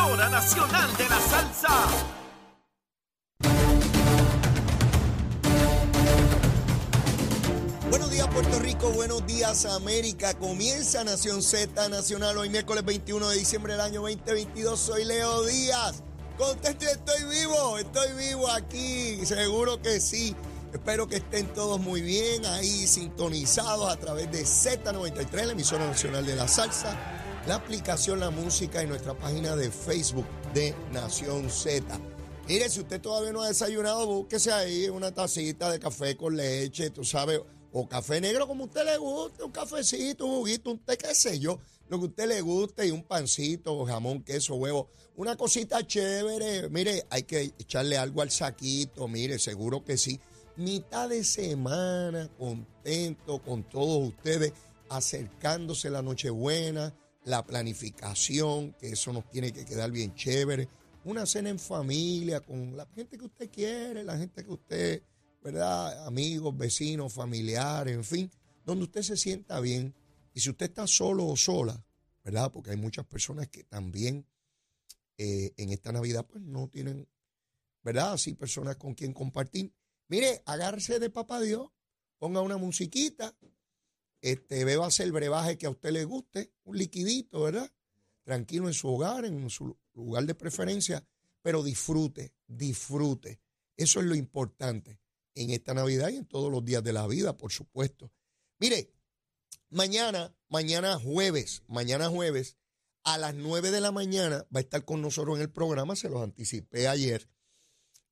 emisora 0.00 0.28
nacional 0.30 0.96
de 0.96 1.08
la 1.08 1.20
salsa. 1.20 1.68
Buenos 7.90 8.10
días 8.10 8.26
Puerto 8.28 8.58
Rico, 8.60 8.90
buenos 8.90 9.26
días 9.26 9.66
América. 9.66 10.34
Comienza 10.34 11.04
Nación 11.04 11.42
Z 11.42 11.88
Nacional 11.88 12.38
hoy 12.38 12.48
miércoles 12.48 12.84
21 12.84 13.28
de 13.28 13.36
diciembre 13.36 13.74
del 13.74 13.82
año 13.82 14.00
2022. 14.00 14.80
Soy 14.80 15.04
Leo 15.04 15.44
Díaz. 15.44 16.02
Contento, 16.38 16.86
estoy 16.86 17.24
vivo, 17.24 17.76
estoy 17.78 18.12
vivo 18.14 18.50
aquí, 18.50 19.24
seguro 19.26 19.82
que 19.82 20.00
sí. 20.00 20.34
Espero 20.72 21.08
que 21.08 21.16
estén 21.16 21.46
todos 21.48 21.80
muy 21.80 22.00
bien 22.00 22.46
ahí 22.46 22.86
sintonizados 22.86 23.92
a 23.92 23.96
través 23.96 24.30
de 24.30 24.44
Z93, 24.44 25.44
la 25.44 25.52
emisora 25.52 25.86
nacional 25.86 26.24
de 26.24 26.36
la 26.36 26.46
salsa, 26.46 26.96
la 27.46 27.54
aplicación 27.54 28.20
La 28.20 28.30
Música 28.30 28.82
y 28.82 28.86
nuestra 28.86 29.14
página 29.14 29.56
de 29.56 29.70
Facebook 29.70 30.26
de 30.52 30.74
Nación 30.92 31.48
Z. 31.48 31.98
Mire, 32.46 32.68
si 32.68 32.80
usted 32.80 33.00
todavía 33.00 33.32
no 33.32 33.42
ha 33.42 33.48
desayunado, 33.48 34.06
búsquese 34.06 34.52
ahí 34.52 34.88
una 34.88 35.12
tacita 35.12 35.70
de 35.70 35.78
café 35.78 36.16
con 36.16 36.36
leche, 36.36 36.90
tú 36.90 37.04
sabes, 37.04 37.40
o 37.72 37.88
café 37.88 38.20
negro 38.20 38.46
como 38.46 38.64
a 38.64 38.66
usted 38.66 38.84
le 38.84 38.98
guste, 38.98 39.44
un 39.44 39.52
cafecito, 39.52 40.26
un 40.26 40.38
juguito, 40.38 40.70
un 40.72 40.78
té, 40.80 40.98
qué 40.98 41.14
sé 41.14 41.38
yo, 41.38 41.60
lo 41.88 41.98
que 41.98 42.04
a 42.04 42.08
usted 42.08 42.28
le 42.28 42.40
guste 42.40 42.86
y 42.86 42.90
un 42.90 43.04
pancito, 43.04 43.84
jamón, 43.86 44.22
queso, 44.22 44.56
huevo, 44.56 44.88
una 45.16 45.36
cosita 45.36 45.86
chévere. 45.86 46.68
Mire, 46.68 47.06
hay 47.10 47.22
que 47.22 47.54
echarle 47.58 47.96
algo 47.96 48.22
al 48.22 48.30
saquito, 48.30 49.08
mire, 49.08 49.38
seguro 49.38 49.84
que 49.84 49.96
sí. 49.96 50.20
Mitad 50.56 51.08
de 51.08 51.24
semana, 51.24 52.28
contento 52.38 53.40
con 53.40 53.62
todos 53.62 54.08
ustedes, 54.08 54.52
acercándose 54.88 55.88
la 55.88 56.02
Nochebuena, 56.02 56.92
la 57.24 57.44
planificación, 57.44 58.72
que 58.72 58.90
eso 58.90 59.12
nos 59.12 59.28
tiene 59.30 59.52
que 59.52 59.64
quedar 59.64 59.90
bien 59.90 60.14
chévere. 60.14 60.68
Una 61.04 61.26
cena 61.26 61.48
en 61.48 61.58
familia 61.58 62.40
con 62.40 62.76
la 62.76 62.86
gente 62.94 63.16
que 63.16 63.24
usted 63.24 63.50
quiere, 63.50 64.04
la 64.04 64.18
gente 64.18 64.44
que 64.44 64.50
usted 64.50 65.02
¿verdad? 65.42 66.06
Amigos, 66.06 66.56
vecinos, 66.56 67.12
familiares, 67.12 67.94
en 67.94 68.04
fin, 68.04 68.30
donde 68.64 68.84
usted 68.84 69.02
se 69.02 69.16
sienta 69.16 69.60
bien. 69.60 69.94
Y 70.34 70.40
si 70.40 70.50
usted 70.50 70.66
está 70.66 70.86
solo 70.86 71.26
o 71.26 71.36
sola, 71.36 71.84
¿verdad? 72.24 72.52
Porque 72.52 72.70
hay 72.70 72.76
muchas 72.76 73.06
personas 73.06 73.48
que 73.48 73.64
también 73.64 74.26
eh, 75.16 75.52
en 75.56 75.70
esta 75.70 75.92
Navidad 75.92 76.26
pues 76.26 76.42
no 76.42 76.68
tienen, 76.68 77.08
¿verdad? 77.82 78.12
Así 78.12 78.34
personas 78.34 78.76
con 78.76 78.94
quien 78.94 79.12
compartir. 79.12 79.72
Mire, 80.08 80.42
agárrese 80.44 80.98
de 80.98 81.10
papá 81.10 81.40
Dios, 81.40 81.70
ponga 82.18 82.40
una 82.42 82.58
musiquita, 82.58 83.34
este, 84.20 84.64
bébase 84.64 85.02
el 85.02 85.12
brebaje 85.12 85.56
que 85.58 85.66
a 85.66 85.70
usted 85.70 85.90
le 85.90 86.04
guste, 86.04 86.52
un 86.64 86.76
liquidito, 86.76 87.42
¿verdad? 87.42 87.70
Tranquilo 88.24 88.68
en 88.68 88.74
su 88.74 88.88
hogar, 88.88 89.24
en 89.24 89.48
su 89.50 89.76
lugar 89.94 90.24
de 90.24 90.34
preferencia, 90.34 91.06
pero 91.42 91.62
disfrute, 91.62 92.34
disfrute. 92.46 93.40
Eso 93.76 94.00
es 94.00 94.06
lo 94.06 94.14
importante 94.14 95.00
en 95.34 95.50
esta 95.50 95.74
Navidad 95.74 96.10
y 96.10 96.16
en 96.16 96.26
todos 96.26 96.50
los 96.50 96.64
días 96.64 96.82
de 96.84 96.92
la 96.92 97.06
vida, 97.06 97.36
por 97.36 97.52
supuesto. 97.52 98.12
Mire, 98.58 98.92
mañana, 99.70 100.34
mañana 100.48 100.98
jueves, 100.98 101.62
mañana 101.66 102.08
jueves, 102.08 102.56
a 103.04 103.16
las 103.16 103.34
9 103.34 103.70
de 103.70 103.80
la 103.80 103.92
mañana 103.92 104.46
va 104.54 104.58
a 104.58 104.60
estar 104.60 104.84
con 104.84 105.00
nosotros 105.00 105.36
en 105.36 105.42
el 105.42 105.50
programa, 105.50 105.96
se 105.96 106.10
los 106.10 106.22
anticipé 106.22 106.88
ayer, 106.88 107.28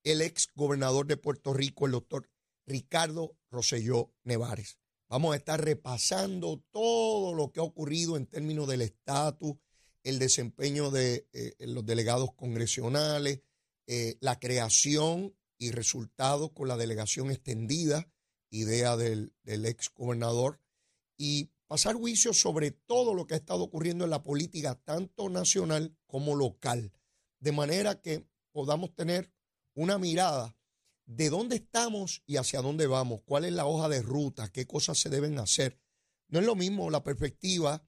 el 0.03 0.23
ex 0.23 0.49
gobernador 0.55 1.07
de 1.07 1.19
Puerto 1.19 1.53
Rico, 1.53 1.85
el 1.85 1.93
doctor 1.93 2.31
Ricardo 2.67 3.37
Rosselló 3.51 4.15
Nevares. 4.25 4.79
Vamos 5.09 5.33
a 5.33 5.37
estar 5.37 5.65
repasando 5.65 6.63
todo 6.71 7.33
lo 7.33 7.51
que 7.51 7.61
ha 7.61 7.63
ocurrido 7.63 8.17
en 8.19 8.27
términos 8.27 8.69
del 8.69 8.83
estatus, 8.83 9.57
el 10.03 10.19
desempeño 10.19 10.91
de 10.91 11.29
eh, 11.33 11.55
los 11.61 11.87
delegados 11.87 12.35
congresionales, 12.35 13.41
eh, 13.87 14.19
la 14.21 14.39
creación 14.39 15.35
y 15.57 15.71
resultados 15.71 16.53
con 16.53 16.69
la 16.69 16.77
delegación 16.77 17.31
extendida, 17.31 18.13
idea 18.51 18.99
del, 18.99 19.33
ex 19.45 19.91
gobernador, 19.95 20.61
y 21.17 21.53
pasar 21.67 21.95
juicio 21.95 22.35
sobre 22.35 22.71
todo 22.71 23.15
lo 23.15 23.27
que 23.27 23.33
ha 23.33 23.39
estado 23.39 23.65
ocurriendo 23.65 24.05
en 24.05 24.11
la 24.11 24.23
política, 24.23 24.75
tanto 24.75 25.31
nacional 25.31 25.97
como 26.07 26.37
local, 26.37 26.93
de 27.41 27.53
manera 27.53 28.03
que 28.03 28.27
podamos 28.53 28.95
tener 28.95 29.33
una 29.73 29.97
mirada 29.99 30.58
de 31.09 31.31
dónde 31.31 31.57
estamos 31.57 32.23
y 32.27 32.37
hacia 32.37 32.61
dónde 32.61 32.87
vamos, 32.87 33.23
cuál 33.25 33.47
es 33.47 33.53
la 33.53 33.65
hoja 33.65 33.89
de 33.89 34.03
ruta, 34.03 34.53
qué 34.53 34.67
cosas 34.67 34.99
se 34.99 35.09
deben 35.09 35.39
hacer. 35.39 35.81
No 36.29 36.39
es 36.39 36.45
lo 36.45 36.55
mismo 36.55 36.91
la 36.91 37.03
perspectiva 37.03 37.83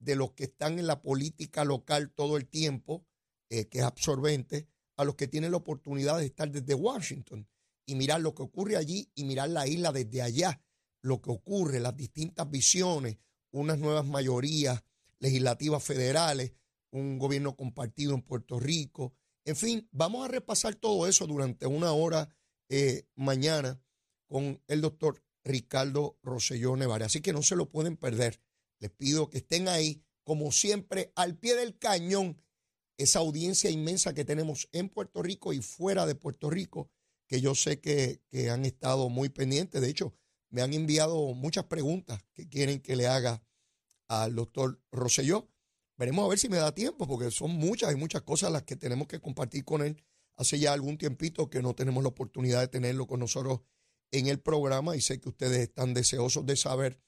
de 0.00 0.16
los 0.16 0.32
que 0.32 0.44
están 0.44 0.80
en 0.80 0.88
la 0.88 1.00
política 1.00 1.64
local 1.64 2.10
todo 2.10 2.36
el 2.36 2.48
tiempo, 2.48 3.06
eh, 3.48 3.68
que 3.68 3.78
es 3.78 3.84
absorbente, 3.84 4.68
a 4.96 5.04
los 5.04 5.14
que 5.14 5.28
tienen 5.28 5.52
la 5.52 5.58
oportunidad 5.58 6.18
de 6.18 6.26
estar 6.26 6.50
desde 6.50 6.74
Washington 6.74 7.48
y 7.86 7.94
mirar 7.94 8.20
lo 8.20 8.34
que 8.34 8.42
ocurre 8.42 8.76
allí 8.76 9.08
y 9.14 9.22
mirar 9.22 9.50
la 9.50 9.68
isla 9.68 9.92
desde 9.92 10.22
allá, 10.22 10.60
lo 11.00 11.22
que 11.22 11.30
ocurre, 11.30 11.78
las 11.78 11.96
distintas 11.96 12.50
visiones, 12.50 13.18
unas 13.52 13.78
nuevas 13.78 14.04
mayorías 14.04 14.82
legislativas 15.20 15.82
federales, 15.82 16.54
un 16.90 17.20
gobierno 17.20 17.54
compartido 17.54 18.14
en 18.14 18.22
Puerto 18.22 18.58
Rico. 18.58 19.14
En 19.44 19.54
fin, 19.54 19.88
vamos 19.92 20.24
a 20.24 20.28
repasar 20.28 20.74
todo 20.74 21.06
eso 21.06 21.24
durante 21.28 21.66
una 21.66 21.92
hora 21.92 22.28
eh, 22.68 23.06
mañana 23.14 23.80
con 24.26 24.62
el 24.66 24.80
doctor 24.80 25.22
Ricardo 25.44 26.18
Rosselló 26.22 26.76
Nevares. 26.76 27.06
Así 27.06 27.20
que 27.20 27.32
no 27.32 27.42
se 27.42 27.56
lo 27.56 27.68
pueden 27.68 27.96
perder. 27.96 28.40
Les 28.78 28.90
pido 28.90 29.28
que 29.28 29.38
estén 29.38 29.68
ahí, 29.68 30.02
como 30.24 30.50
siempre, 30.52 31.12
al 31.14 31.36
pie 31.36 31.54
del 31.54 31.78
cañón 31.78 32.40
esa 32.96 33.18
audiencia 33.18 33.70
inmensa 33.70 34.14
que 34.14 34.24
tenemos 34.24 34.68
en 34.72 34.88
Puerto 34.88 35.22
Rico 35.22 35.52
y 35.52 35.60
fuera 35.60 36.06
de 36.06 36.14
Puerto 36.14 36.50
Rico, 36.50 36.90
que 37.26 37.40
yo 37.40 37.54
sé 37.54 37.80
que, 37.80 38.20
han 38.50 38.64
estado 38.64 39.08
muy 39.08 39.28
pendientes. 39.28 39.80
De 39.80 39.88
hecho, 39.88 40.14
me 40.50 40.62
han 40.62 40.72
enviado 40.72 41.34
muchas 41.34 41.64
preguntas 41.64 42.24
que 42.34 42.48
quieren 42.48 42.80
que 42.80 42.96
le 42.96 43.06
haga 43.06 43.42
al 44.08 44.34
doctor 44.34 44.80
Rosselló. 44.92 45.48
Veremos 45.96 46.24
a 46.24 46.28
ver 46.28 46.38
si 46.38 46.48
me 46.48 46.56
da 46.56 46.74
tiempo, 46.74 47.06
porque 47.06 47.30
son 47.30 47.52
muchas 47.52 47.92
y 47.92 47.96
muchas 47.96 48.22
cosas 48.22 48.52
las 48.52 48.62
que 48.62 48.76
tenemos 48.76 49.08
que 49.08 49.20
compartir 49.20 49.64
con 49.64 49.82
él. 49.82 50.02
Hace 50.36 50.58
ya 50.58 50.72
algún 50.72 50.98
tiempito 50.98 51.48
que 51.48 51.62
no 51.62 51.74
tenemos 51.74 52.02
la 52.02 52.08
oportunidad 52.08 52.60
de 52.60 52.68
tenerlo 52.68 53.06
con 53.06 53.20
nosotros 53.20 53.60
en 54.10 54.26
el 54.26 54.40
programa 54.40 54.96
y 54.96 55.00
sé 55.00 55.20
que 55.20 55.28
ustedes 55.28 55.58
están 55.58 55.94
deseosos 55.94 56.44
de 56.46 56.56
saber 56.56 57.00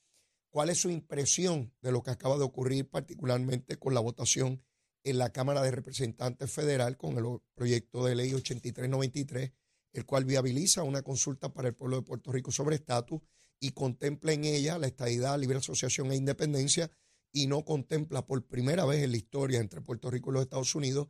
cuál 0.50 0.70
es 0.70 0.78
su 0.78 0.90
impresión 0.90 1.74
de 1.82 1.92
lo 1.92 2.02
que 2.02 2.10
acaba 2.10 2.36
de 2.36 2.44
ocurrir, 2.44 2.88
particularmente 2.88 3.78
con 3.78 3.94
la 3.94 4.00
votación 4.00 4.62
en 5.04 5.18
la 5.18 5.30
Cámara 5.30 5.62
de 5.62 5.70
Representantes 5.70 6.50
Federal 6.50 6.96
con 6.96 7.16
el 7.16 7.40
proyecto 7.54 8.04
de 8.04 8.16
ley 8.16 8.34
8393, 8.34 9.52
el 9.92 10.04
cual 10.04 10.24
viabiliza 10.24 10.82
una 10.82 11.02
consulta 11.02 11.52
para 11.52 11.68
el 11.68 11.74
pueblo 11.74 11.96
de 11.96 12.02
Puerto 12.02 12.32
Rico 12.32 12.50
sobre 12.50 12.76
estatus 12.76 13.20
y 13.60 13.70
contempla 13.70 14.32
en 14.32 14.44
ella 14.44 14.78
la 14.78 14.88
estadidad, 14.88 15.38
libre 15.38 15.58
asociación 15.58 16.10
e 16.10 16.16
independencia 16.16 16.90
y 17.32 17.46
no 17.46 17.64
contempla 17.64 18.26
por 18.26 18.46
primera 18.46 18.84
vez 18.84 19.04
en 19.04 19.12
la 19.12 19.16
historia 19.16 19.60
entre 19.60 19.80
Puerto 19.80 20.10
Rico 20.10 20.30
y 20.30 20.34
los 20.34 20.42
Estados 20.42 20.74
Unidos 20.74 21.08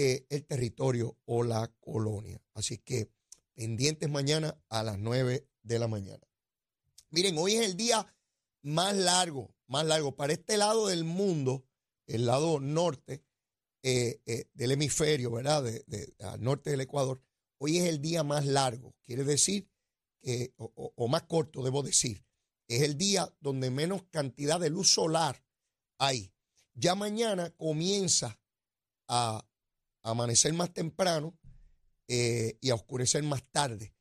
eh, 0.00 0.26
el 0.30 0.46
territorio 0.46 1.18
o 1.24 1.42
la 1.42 1.66
colonia. 1.80 2.40
Así 2.54 2.78
que 2.78 3.10
pendientes 3.54 4.08
mañana 4.08 4.56
a 4.68 4.84
las 4.84 4.96
9 4.96 5.48
de 5.64 5.78
la 5.80 5.88
mañana. 5.88 6.24
Miren, 7.10 7.36
hoy 7.36 7.54
es 7.54 7.66
el 7.66 7.76
día 7.76 8.06
más 8.62 8.96
largo, 8.96 9.56
más 9.66 9.84
largo. 9.84 10.14
Para 10.14 10.34
este 10.34 10.56
lado 10.56 10.86
del 10.86 11.02
mundo, 11.02 11.66
el 12.06 12.26
lado 12.26 12.60
norte 12.60 13.24
eh, 13.82 14.20
eh, 14.24 14.44
del 14.54 14.70
hemisferio, 14.70 15.32
¿verdad? 15.32 15.66
Al 16.20 16.44
norte 16.44 16.70
del 16.70 16.82
Ecuador, 16.82 17.20
hoy 17.58 17.78
es 17.78 17.88
el 17.88 18.00
día 18.00 18.22
más 18.22 18.46
largo. 18.46 18.94
Quiere 19.04 19.24
decir 19.24 19.68
que, 20.22 20.54
o, 20.58 21.08
más 21.08 21.24
corto, 21.24 21.64
debo 21.64 21.82
decir, 21.82 22.24
es 22.68 22.82
el 22.82 22.96
día 22.96 23.34
donde 23.40 23.72
menos 23.72 24.04
cantidad 24.12 24.60
de 24.60 24.70
luz 24.70 24.92
solar 24.92 25.44
hay. 25.98 26.32
Ya 26.74 26.94
mañana 26.94 27.50
comienza 27.56 28.40
a, 29.08 29.44
amanecer 30.02 30.52
más 30.52 30.72
temprano 30.72 31.38
eh, 32.08 32.58
y 32.60 32.70
a 32.70 32.74
oscurecer 32.74 33.22
más 33.22 33.42
tarde. 33.50 33.94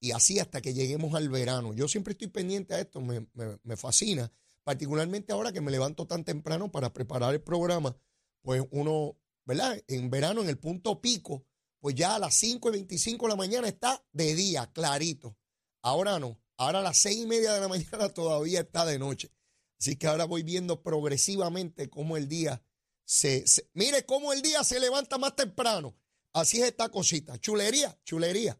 Y 0.00 0.12
así 0.12 0.38
hasta 0.38 0.60
que 0.60 0.74
lleguemos 0.74 1.14
al 1.14 1.28
verano. 1.28 1.72
Yo 1.72 1.88
siempre 1.88 2.12
estoy 2.12 2.28
pendiente 2.28 2.74
a 2.74 2.80
esto, 2.80 3.00
me, 3.00 3.26
me 3.34 3.76
fascina 3.76 4.30
particularmente 4.64 5.32
ahora 5.32 5.52
que 5.52 5.60
me 5.60 5.70
levanto 5.70 6.06
tan 6.06 6.24
temprano 6.24 6.72
para 6.72 6.92
preparar 6.92 7.34
el 7.34 7.42
programa, 7.42 7.96
pues 8.40 8.64
uno, 8.70 9.16
¿verdad? 9.44 9.80
En 9.86 10.10
verano, 10.10 10.40
en 10.40 10.48
el 10.48 10.58
punto 10.58 11.00
pico, 11.00 11.44
pues 11.78 11.94
ya 11.94 12.16
a 12.16 12.18
las 12.18 12.34
5 12.34 12.70
y 12.70 12.72
25 12.72 13.26
de 13.26 13.30
la 13.30 13.36
mañana 13.36 13.68
está 13.68 14.02
de 14.12 14.34
día, 14.34 14.70
clarito. 14.72 15.36
Ahora 15.82 16.18
no, 16.18 16.40
ahora 16.56 16.80
a 16.80 16.82
las 16.82 16.96
6 16.98 17.18
y 17.18 17.26
media 17.26 17.52
de 17.52 17.60
la 17.60 17.68
mañana 17.68 18.08
todavía 18.08 18.60
está 18.60 18.86
de 18.86 18.98
noche. 18.98 19.30
Así 19.78 19.96
que 19.96 20.06
ahora 20.06 20.24
voy 20.24 20.42
viendo 20.42 20.82
progresivamente 20.82 21.90
cómo 21.90 22.16
el 22.16 22.26
día 22.26 22.62
se, 23.04 23.44
mire 23.72 24.04
cómo 24.04 24.32
el 24.32 24.42
día 24.42 24.64
se 24.64 24.80
levanta 24.80 25.18
más 25.18 25.36
temprano. 25.36 25.96
Así 26.32 26.60
es 26.60 26.68
esta 26.68 26.88
cosita. 26.88 27.38
Chulería, 27.38 27.98
chulería. 28.04 28.58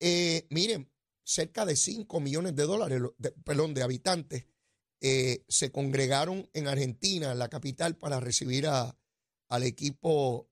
Eh, 0.00 0.46
miren, 0.50 0.90
cerca 1.22 1.64
de 1.66 1.76
5 1.76 2.20
millones 2.20 2.54
de 2.54 2.64
dólares, 2.64 3.02
perdón, 3.44 3.74
de 3.74 3.82
habitantes 3.82 4.46
eh, 5.06 5.44
se 5.48 5.70
congregaron 5.70 6.48
en 6.54 6.66
Argentina, 6.66 7.32
en 7.32 7.38
la 7.38 7.50
capital, 7.50 7.94
para 7.96 8.20
recibir 8.20 8.66
a, 8.66 8.96
al 9.50 9.62
equipo 9.64 10.48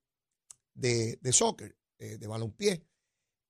de, 0.75 1.19
soccer, 1.33 1.79
eh, 1.99 2.19
de 2.19 2.27
balompié. 2.27 2.85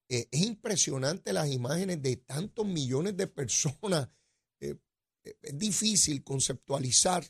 Eh, 0.09 0.29
es 0.31 0.43
impresionante 0.43 1.33
las 1.33 1.51
imágenes 1.51 2.01
de 2.03 2.19
tantos 2.19 2.67
millones 2.67 3.17
de 3.17 3.27
personas. 3.27 4.11
es 4.61 5.59
difícil 5.59 6.23
conceptualizar 6.23 7.25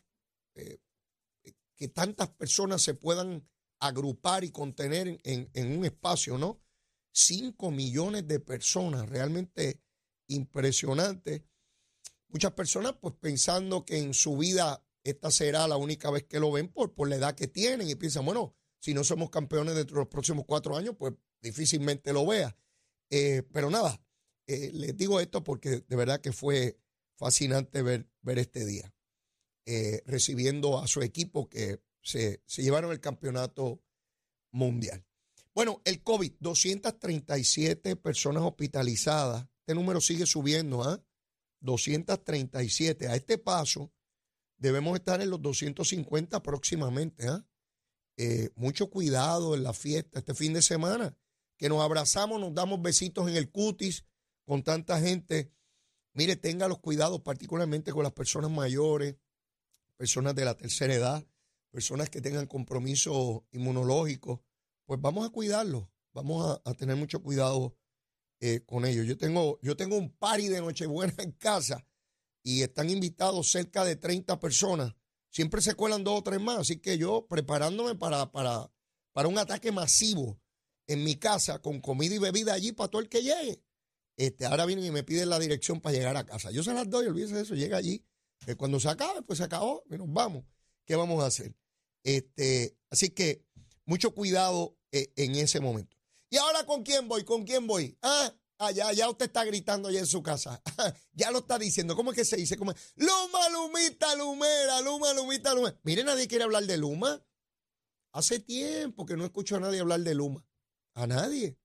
que 1.82 1.88
tantas 1.88 2.29
personas 2.29 2.81
se 2.81 2.94
puedan 2.94 3.44
agrupar 3.81 4.44
y 4.44 4.52
contener 4.52 5.19
en, 5.25 5.76
un 5.76 5.84
espacio, 5.84 6.38
¿no? 6.38 6.62
Cinco 7.11 7.73
millones 7.73 8.29
de 8.29 8.38
personas, 8.38 9.08
realmente 9.08 9.82
impresionante. 10.29 11.44
Muchas 12.29 12.52
personas 12.52 12.94
pues 13.00 13.17
pensando 13.19 13.84
que 13.84 13.99
en 13.99 14.14
su 14.14 14.37
vida 14.37 14.87
esta 15.02 15.32
será 15.32 15.67
la 15.67 15.76
única 15.76 16.08
vez 16.12 16.23
que 16.23 16.38
lo 16.38 16.52
ven 16.52 16.69
por, 16.69 16.94
por 16.94 17.08
la 17.08 17.17
edad 17.17 17.34
que 17.34 17.49
tienen 17.49 17.90
y 17.90 17.96
piensan, 17.96 18.26
bueno, 18.26 18.55
si 18.78 18.94
no 18.94 19.02
somos 19.02 19.28
campeones 19.31 19.75
dentro 19.75 19.96
de 19.96 20.02
los 20.02 20.08
próximos 20.08 20.44
cuatro 20.46 20.76
años, 20.76 20.94
pues 20.96 21.14
difícilmente 21.40 22.12
lo 22.12 22.25
vea. 22.25 22.56
Eh, 23.11 23.43
pero 23.52 23.70
nada, 23.70 24.00
eh, 24.46 24.70
les 24.73 24.96
digo 24.96 25.19
esto 25.19 25.43
porque 25.43 25.81
de 25.81 25.96
verdad 25.96 26.20
que 26.20 26.31
fue 26.31 26.78
fascinante 27.17 27.82
ver, 27.82 28.08
ver 28.20 28.38
este 28.38 28.64
día, 28.64 28.94
eh, 29.67 30.03
recibiendo 30.06 30.79
a 30.79 30.87
su 30.87 31.03
equipo 31.03 31.49
que 31.49 31.81
se, 32.03 32.43
se 32.47 32.62
llevaron 32.62 32.93
el 32.93 33.00
campeonato 33.00 33.82
mundial. 34.50 35.05
Bueno, 35.55 35.81
el 35.85 36.03
COVID, 36.03 36.32
237 36.41 37.97
personas 37.97 38.43
hospitalizadas. 38.43 39.47
Este 39.61 39.75
número 39.75 40.00
sigue 40.00 40.26
subiendo, 40.26 40.82
¿ah? 40.82 41.03
237. 41.61 43.09
A 43.09 43.17
este 43.17 43.38
paso, 43.38 43.93
debemos 44.56 44.97
estar 44.97 45.20
en 45.20 45.31
los 45.31 45.41
250 45.43 46.43
próximamente. 46.43 47.29
¿ah? 47.29 47.47
Eh, 48.17 48.50
mucho 48.55 48.91
cuidado 48.91 49.55
en 49.55 49.62
la 49.62 49.73
fiesta 49.73 50.19
este 50.19 50.35
fin 50.35 50.53
de 50.53 50.62
semana, 50.62 51.17
que 51.56 51.69
nos 51.69 51.82
abrazamos, 51.82 52.41
nos 52.41 52.55
damos 52.55 52.81
besitos 52.82 53.29
en 53.29 53.37
el 53.37 53.50
cutis 53.50 54.05
con 54.44 54.62
tanta 54.62 55.00
gente. 55.00 55.53
Mire, 56.14 56.37
tenga 56.37 56.69
los 56.69 56.79
cuidados 56.79 57.20
particularmente 57.23 57.93
con 57.93 58.03
las 58.03 58.12
personas 58.12 58.50
mayores, 58.50 59.17
personas 59.96 60.34
de 60.34 60.44
la 60.44 60.56
tercera 60.56 60.94
edad, 60.94 61.26
personas 61.70 62.10
que 62.10 62.20
tengan 62.20 62.46
compromiso 62.46 63.46
inmunológico, 63.52 64.44
pues 64.84 65.00
vamos 65.00 65.26
a 65.26 65.30
cuidarlos, 65.30 65.88
vamos 66.12 66.60
a, 66.64 66.74
tener 66.74 66.96
mucho 66.96 67.22
cuidado 67.22 67.76
eh, 68.40 68.64
con 68.64 68.84
ellos. 68.84 69.06
Yo 69.06 69.16
tengo, 69.16 69.58
yo 69.62 69.76
tengo 69.76 69.96
un 69.96 70.10
party 70.10 70.48
de 70.48 70.60
Nochebuena 70.60 71.14
en 71.18 71.32
casa 71.32 71.86
y 72.42 72.62
están 72.62 72.90
invitados 72.90 73.50
cerca 73.50 73.84
de 73.84 73.96
30 73.96 74.38
personas. 74.40 74.94
Siempre 75.30 75.62
se 75.62 75.74
cuelan 75.74 76.04
dos 76.04 76.18
o 76.18 76.22
tres 76.22 76.40
más, 76.40 76.58
así 76.58 76.78
que 76.78 76.98
yo 76.98 77.26
preparándome 77.26 77.94
para, 77.94 78.30
para, 78.32 78.70
para 79.12 79.28
un 79.28 79.38
ataque 79.38 79.72
masivo 79.72 80.38
en 80.86 81.04
mi 81.04 81.16
casa 81.16 81.60
con 81.60 81.80
comida 81.80 82.14
y 82.14 82.18
bebida 82.18 82.52
allí 82.52 82.72
para 82.72 82.90
todo 82.90 83.00
el 83.00 83.08
que 83.08 83.22
llegue. 83.22 83.62
Este, 84.16 84.44
ahora 84.44 84.66
vienen 84.66 84.84
y 84.84 84.90
me 84.90 85.04
piden 85.04 85.30
la 85.30 85.38
dirección 85.38 85.80
para 85.80 85.96
llegar 85.96 86.16
a 86.16 86.26
casa. 86.26 86.50
Yo 86.50 86.62
se 86.62 86.74
las 86.74 86.88
doy, 86.90 87.06
olvídese 87.06 87.34
de 87.34 87.42
eso, 87.42 87.54
llega 87.54 87.78
allí. 87.78 88.04
Que 88.44 88.56
cuando 88.56 88.80
se 88.80 88.88
acabe, 88.88 89.22
pues 89.22 89.38
se 89.38 89.44
acabó, 89.44 89.84
y 89.90 89.96
nos 89.96 90.12
vamos. 90.12 90.44
¿Qué 90.84 90.96
vamos 90.96 91.22
a 91.22 91.26
hacer? 91.26 91.54
Este, 92.02 92.76
así 92.90 93.10
que 93.10 93.44
mucho 93.84 94.14
cuidado 94.14 94.76
eh, 94.90 95.12
en 95.16 95.36
ese 95.36 95.60
momento. 95.60 95.96
¿Y 96.28 96.38
ahora 96.38 96.66
con 96.66 96.82
quién 96.82 97.08
voy? 97.08 97.24
¿Con 97.24 97.44
quién 97.44 97.66
voy? 97.66 97.96
Ah, 98.02 98.34
Ah, 98.64 98.70
ya, 98.70 99.10
usted 99.10 99.26
está 99.26 99.44
gritando 99.44 99.88
allá 99.88 99.98
en 99.98 100.06
su 100.06 100.22
casa. 100.22 100.62
ya 101.14 101.32
lo 101.32 101.40
está 101.40 101.58
diciendo. 101.58 101.96
¿Cómo 101.96 102.12
es 102.12 102.16
que 102.16 102.24
se 102.24 102.36
dice? 102.36 102.56
¿Cómo 102.56 102.72
Luma, 102.94 103.48
Lumita, 103.48 104.14
Lumera, 104.14 104.80
Luma, 104.82 105.12
Lumita, 105.14 105.52
Lumera. 105.52 105.76
Mire, 105.82 106.04
nadie 106.04 106.28
quiere 106.28 106.44
hablar 106.44 106.62
de 106.64 106.76
Luma. 106.76 107.20
Hace 108.12 108.38
tiempo 108.38 109.04
que 109.04 109.16
no 109.16 109.24
escucho 109.24 109.56
a 109.56 109.60
nadie 109.60 109.80
hablar 109.80 109.98
de 110.02 110.14
Luma. 110.14 110.46
A 110.94 111.08
nadie. 111.08 111.58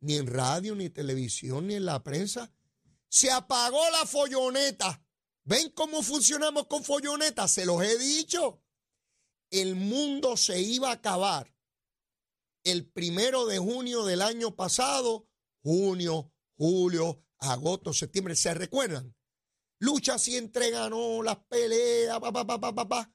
Ni 0.00 0.16
en 0.16 0.26
radio, 0.26 0.74
ni 0.74 0.86
en 0.86 0.92
televisión, 0.94 1.66
ni 1.66 1.74
en 1.74 1.84
la 1.84 2.02
prensa. 2.02 2.50
Se 3.10 3.30
apagó 3.30 3.82
la 3.90 4.06
folloneta. 4.06 5.04
¿Ven 5.48 5.70
cómo 5.70 6.02
funcionamos 6.02 6.66
con 6.66 6.84
folloneta? 6.84 7.48
Se 7.48 7.64
los 7.64 7.82
he 7.82 7.96
dicho. 7.96 8.62
El 9.50 9.76
mundo 9.76 10.36
se 10.36 10.60
iba 10.60 10.90
a 10.90 10.92
acabar 10.92 11.50
el 12.64 12.86
primero 12.86 13.46
de 13.46 13.56
junio 13.56 14.04
del 14.04 14.20
año 14.20 14.54
pasado, 14.54 15.26
junio, 15.62 16.34
julio, 16.58 17.24
agosto, 17.38 17.94
septiembre, 17.94 18.36
¿se 18.36 18.52
recuerdan? 18.52 19.16
Lucha 19.78 20.18
siempre 20.18 20.70
ganó 20.70 21.22
las 21.22 21.38
peleas, 21.46 22.20
pa, 22.20 22.30
pa, 22.30 22.86
pa, 22.86 23.14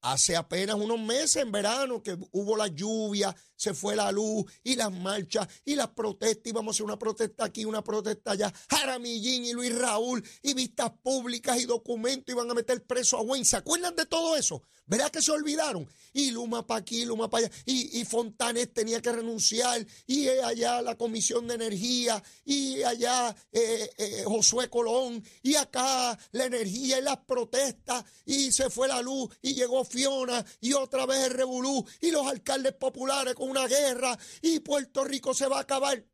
Hace 0.00 0.34
apenas 0.34 0.76
unos 0.76 0.98
meses 0.98 1.42
en 1.42 1.52
verano 1.52 2.02
que 2.02 2.16
hubo 2.30 2.56
la 2.56 2.68
lluvia, 2.68 3.36
se 3.56 3.74
fue 3.74 3.96
la 3.96 4.12
luz 4.12 4.44
y 4.62 4.76
las 4.76 4.92
marchas 4.92 5.48
y 5.64 5.74
las 5.74 5.88
protestas. 5.88 6.46
Íbamos 6.46 6.74
a 6.74 6.76
hacer 6.76 6.86
una 6.86 6.98
protesta 6.98 7.44
aquí, 7.44 7.64
una 7.64 7.82
protesta 7.82 8.32
allá. 8.32 8.52
Jaramillín 8.68 9.44
y 9.44 9.52
Luis 9.52 9.74
Raúl 9.76 10.22
y 10.42 10.54
vistas 10.54 10.92
públicas 11.02 11.58
y 11.60 11.64
documentos 11.64 12.34
iban 12.34 12.50
a 12.50 12.54
meter 12.54 12.84
preso 12.84 13.18
a 13.18 13.22
Wayne. 13.22 13.44
¿Se 13.44 13.56
acuerdan 13.56 13.96
de 13.96 14.06
todo 14.06 14.36
eso? 14.36 14.62
¿Verdad 14.86 15.10
que 15.10 15.20
se 15.20 15.32
olvidaron? 15.32 15.88
Y 16.12 16.30
Luma 16.30 16.66
para 16.66 16.80
aquí, 16.80 17.04
Luma 17.04 17.28
para 17.28 17.46
allá. 17.46 17.56
Y, 17.66 18.00
y 18.00 18.04
Fontanes 18.04 18.72
tenía 18.72 19.02
que 19.02 19.12
renunciar. 19.12 19.84
Y 20.06 20.28
allá 20.28 20.80
la 20.80 20.96
Comisión 20.96 21.48
de 21.48 21.54
Energía. 21.54 22.22
Y 22.44 22.82
allá 22.82 23.34
eh, 23.52 23.90
eh, 23.98 24.22
Josué 24.24 24.70
Colón. 24.70 25.22
Y 25.42 25.56
acá 25.56 26.16
la 26.32 26.44
energía 26.44 27.00
y 27.00 27.02
las 27.02 27.18
protestas. 27.18 28.04
Y 28.24 28.52
se 28.52 28.70
fue 28.70 28.86
la 28.86 29.02
luz 29.02 29.28
y 29.42 29.54
llegó 29.54 29.84
Fiona. 29.84 30.44
Y 30.60 30.72
otra 30.72 31.04
vez 31.04 31.24
el 31.24 31.32
Revolú. 31.32 31.84
Y 32.00 32.12
los 32.12 32.26
alcaldes 32.26 32.74
populares 32.74 33.34
una 33.46 33.66
guerra. 33.66 34.18
Y 34.42 34.60
Puerto 34.60 35.04
Rico 35.04 35.34
se 35.34 35.48
va 35.48 35.58
a 35.58 35.62
acabar. 35.62 36.06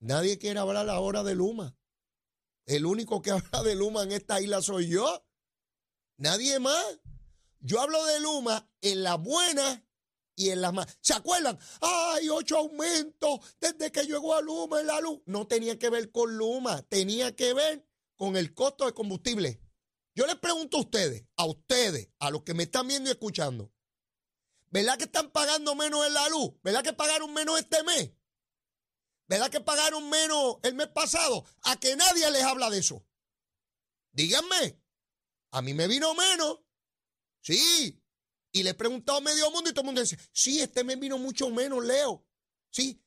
Nadie 0.00 0.38
quiere 0.38 0.60
hablar 0.60 0.88
ahora 0.88 1.22
de 1.22 1.34
Luma. 1.34 1.76
El 2.66 2.86
único 2.86 3.22
que 3.22 3.30
habla 3.32 3.62
de 3.62 3.74
Luma 3.74 4.02
en 4.02 4.12
esta 4.12 4.40
isla 4.40 4.62
soy 4.62 4.88
yo. 4.88 5.26
Nadie 6.18 6.58
más. 6.58 7.00
Yo 7.60 7.80
hablo 7.80 8.04
de 8.04 8.20
Luma 8.20 8.70
en 8.80 9.02
las 9.02 9.20
buenas 9.20 9.82
y 10.36 10.50
en 10.50 10.60
las 10.60 10.72
malas. 10.72 10.98
¿Se 11.00 11.14
acuerdan? 11.14 11.58
Hay 11.80 12.28
ocho 12.28 12.58
aumentos 12.58 13.40
desde 13.58 13.90
que 13.90 14.04
llegó 14.04 14.34
a 14.34 14.42
Luma 14.42 14.80
en 14.80 14.86
la 14.86 15.00
luz. 15.00 15.20
No 15.26 15.46
tenía 15.46 15.78
que 15.78 15.90
ver 15.90 16.12
con 16.12 16.36
Luma, 16.36 16.82
tenía 16.82 17.34
que 17.34 17.54
ver 17.54 17.86
con 18.16 18.36
el 18.36 18.54
costo 18.54 18.86
de 18.86 18.92
combustible. 18.92 19.60
Yo 20.14 20.26
les 20.26 20.36
pregunto 20.36 20.78
a 20.78 20.80
ustedes, 20.80 21.26
a 21.36 21.44
ustedes, 21.44 22.08
a 22.18 22.30
los 22.30 22.42
que 22.42 22.54
me 22.54 22.64
están 22.64 22.88
viendo 22.88 23.10
y 23.10 23.12
escuchando, 23.12 23.72
¿verdad 24.76 24.98
que 24.98 25.04
están 25.04 25.30
pagando 25.30 25.74
menos 25.74 26.06
en 26.06 26.12
la 26.12 26.28
luz? 26.28 26.52
¿Verdad 26.62 26.84
que 26.84 26.92
pagaron 26.92 27.32
menos 27.32 27.58
este 27.58 27.82
mes? 27.82 28.12
¿Verdad 29.26 29.48
que 29.48 29.62
pagaron 29.62 30.10
menos 30.10 30.58
el 30.64 30.74
mes 30.74 30.88
pasado? 30.88 31.46
A 31.62 31.80
que 31.80 31.96
nadie 31.96 32.30
les 32.30 32.42
habla 32.42 32.68
de 32.68 32.80
eso. 32.80 33.02
Díganme. 34.12 34.78
A 35.52 35.62
mí 35.62 35.72
me 35.72 35.88
vino 35.88 36.12
menos. 36.12 36.58
Sí. 37.40 37.98
Y 38.52 38.62
le 38.64 38.70
he 38.70 38.74
preguntado 38.74 39.16
a 39.16 39.22
medio 39.22 39.50
mundo 39.50 39.70
y 39.70 39.72
todo 39.72 39.80
el 39.80 39.86
mundo 39.86 40.02
dice, 40.02 40.18
sí, 40.30 40.60
este 40.60 40.84
me 40.84 40.96
vino 40.96 41.16
mucho 41.16 41.48
menos, 41.48 41.82
Leo. 41.82 42.26
Sí. 42.70 43.02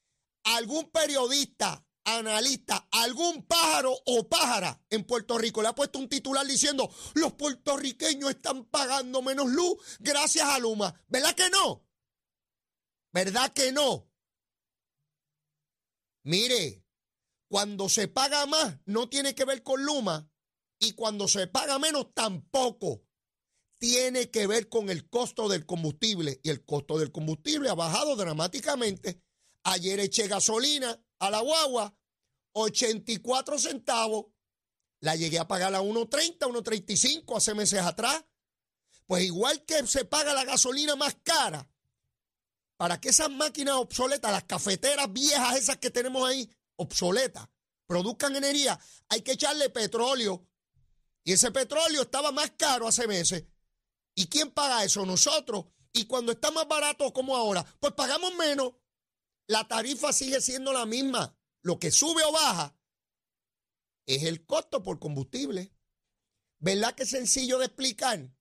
Algún 0.46 0.90
periodista, 0.90 1.86
analista, 2.06 2.88
algún 2.92 3.46
pájaro 3.46 3.96
o 4.06 4.28
pájara 4.28 4.82
en 4.90 5.04
Puerto 5.06 5.38
Rico 5.38 5.62
le 5.62 5.68
ha 5.68 5.76
puesto 5.76 6.00
un 6.00 6.10
titular 6.10 6.46
diciendo, 6.46 6.90
los 7.14 7.34
puertorriqueños 7.34 8.32
están 8.32 8.66
pagando 8.66 9.22
menos 9.22 9.50
luz 9.50 9.78
gracias 10.00 10.48
a 10.48 10.60
Luma. 10.60 10.94
¿Verdad 11.08 11.36
que 11.36 11.50
no? 11.50 11.86
¿Verdad 13.12 13.54
que 13.54 13.72
no? 13.72 14.10
Mire, 16.24 16.86
cuando 17.48 17.90
se 17.90 18.08
paga 18.08 18.46
más 18.46 18.78
no 18.86 19.10
tiene 19.10 19.36
que 19.36 19.46
ver 19.46 19.64
con 19.64 19.84
Luma, 19.84 20.30
y 20.80 20.94
cuando 20.94 21.28
se 21.28 21.48
paga 21.48 21.78
menos 21.78 22.14
tampoco. 22.14 23.04
Tiene 23.78 24.30
que 24.30 24.48
ver 24.48 24.68
con 24.68 24.90
el 24.90 25.10
costo 25.10 25.48
del 25.48 25.66
combustible 25.66 26.40
y 26.44 26.50
el 26.50 26.66
costo 26.66 26.98
del 26.98 27.12
combustible 27.12 27.70
ha 27.70 27.76
bajado 27.76 28.16
dramáticamente. 28.16 29.22
Ayer 29.64 30.00
eché 30.02 30.28
gasolina 30.28 31.02
a 31.20 31.30
la 31.30 31.40
guagua, 31.42 31.96
84 32.54 33.60
centavos. 33.60 34.26
La 35.02 35.16
llegué 35.16 35.40
a 35.40 35.48
pagar 35.48 35.74
a 35.76 35.82
1.30, 35.82 36.40
1.35 36.40 37.38
hace 37.38 37.54
meses 37.54 37.80
atrás. 37.82 38.26
Pues 39.06 39.24
igual 39.24 39.64
que 39.66 39.86
se 39.88 40.06
paga 40.06 40.34
la 40.34 40.44
gasolina 40.44 40.96
más 40.96 41.16
cara, 41.24 41.68
para 42.78 43.02
que 43.02 43.10
esas 43.10 43.30
máquinas 43.30 43.76
obsoletas, 43.76 44.32
las 44.32 44.44
cafeteras 44.44 45.12
viejas 45.12 45.58
esas 45.58 45.78
que 45.78 45.90
tenemos 45.90 46.28
ahí, 46.28 46.50
obsoletas, 46.76 47.48
produzcan 47.88 48.36
energía, 48.36 48.80
hay 49.10 49.22
que 49.22 49.32
echarle 49.32 49.70
petróleo 49.70 50.48
y 51.24 51.34
ese 51.34 51.52
petróleo 51.52 52.04
estaba 52.04 52.32
más 52.32 52.52
caro 52.52 52.88
hace 52.88 53.08
meses. 53.08 53.46
¿Y 54.16 54.28
quién 54.28 54.52
paga 54.52 54.84
eso? 54.84 55.06
Nosotros. 55.06 55.66
Y 55.92 56.06
cuando 56.06 56.32
está 56.32 56.52
más 56.52 56.68
barato 56.68 57.12
como 57.14 57.36
ahora, 57.36 57.66
pues 57.80 57.94
pagamos 57.94 58.34
menos. 58.36 58.74
La 59.50 59.68
tarifa 59.68 60.14
sigue 60.14 60.42
siendo 60.42 60.72
la 60.72 60.86
misma. 60.86 61.36
Lo 61.64 61.80
que 61.80 61.90
sube 61.90 62.24
o 62.24 62.32
baja 62.32 62.78
es 64.06 64.22
el 64.24 64.46
costo 64.46 64.84
por 64.84 65.00
combustible. 65.00 65.74
¿Verdad 66.60 66.94
que 66.94 67.02
es 67.02 67.10
sencillo 67.10 67.58
de 67.58 67.66
explicar? 67.66 68.32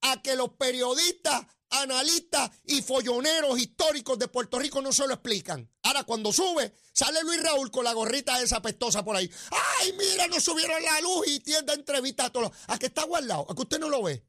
A 0.00 0.22
que 0.22 0.34
los 0.34 0.54
periodistas 0.54 1.46
analistas 1.70 2.50
y 2.64 2.82
folloneros 2.82 3.56
históricos 3.56 4.18
de 4.18 4.26
Puerto 4.26 4.58
Rico 4.58 4.82
no 4.82 4.92
se 4.92 5.06
lo 5.06 5.14
explican. 5.14 5.72
Ahora, 5.84 6.02
cuando 6.02 6.32
sube, 6.32 6.74
sale 6.92 7.22
Luis 7.22 7.40
Raúl 7.44 7.70
con 7.70 7.84
la 7.84 7.92
gorrita 7.92 8.42
esa 8.42 8.60
pestosa 8.60 9.04
por 9.04 9.14
ahí. 9.14 9.30
¡Ay, 9.78 9.94
mira, 9.96 10.26
no 10.26 10.40
subieron 10.40 10.82
la 10.82 11.00
luz 11.02 11.28
y 11.28 11.38
tienda 11.38 11.72
entrevista 11.72 12.24
a 12.24 12.32
todos! 12.32 12.50
¿A 12.66 12.80
que 12.80 12.86
está 12.86 13.04
guardado? 13.04 13.46
¿A 13.48 13.54
que 13.54 13.62
usted 13.62 13.78
no 13.78 13.88
lo 13.88 14.02
ve? 14.02 14.26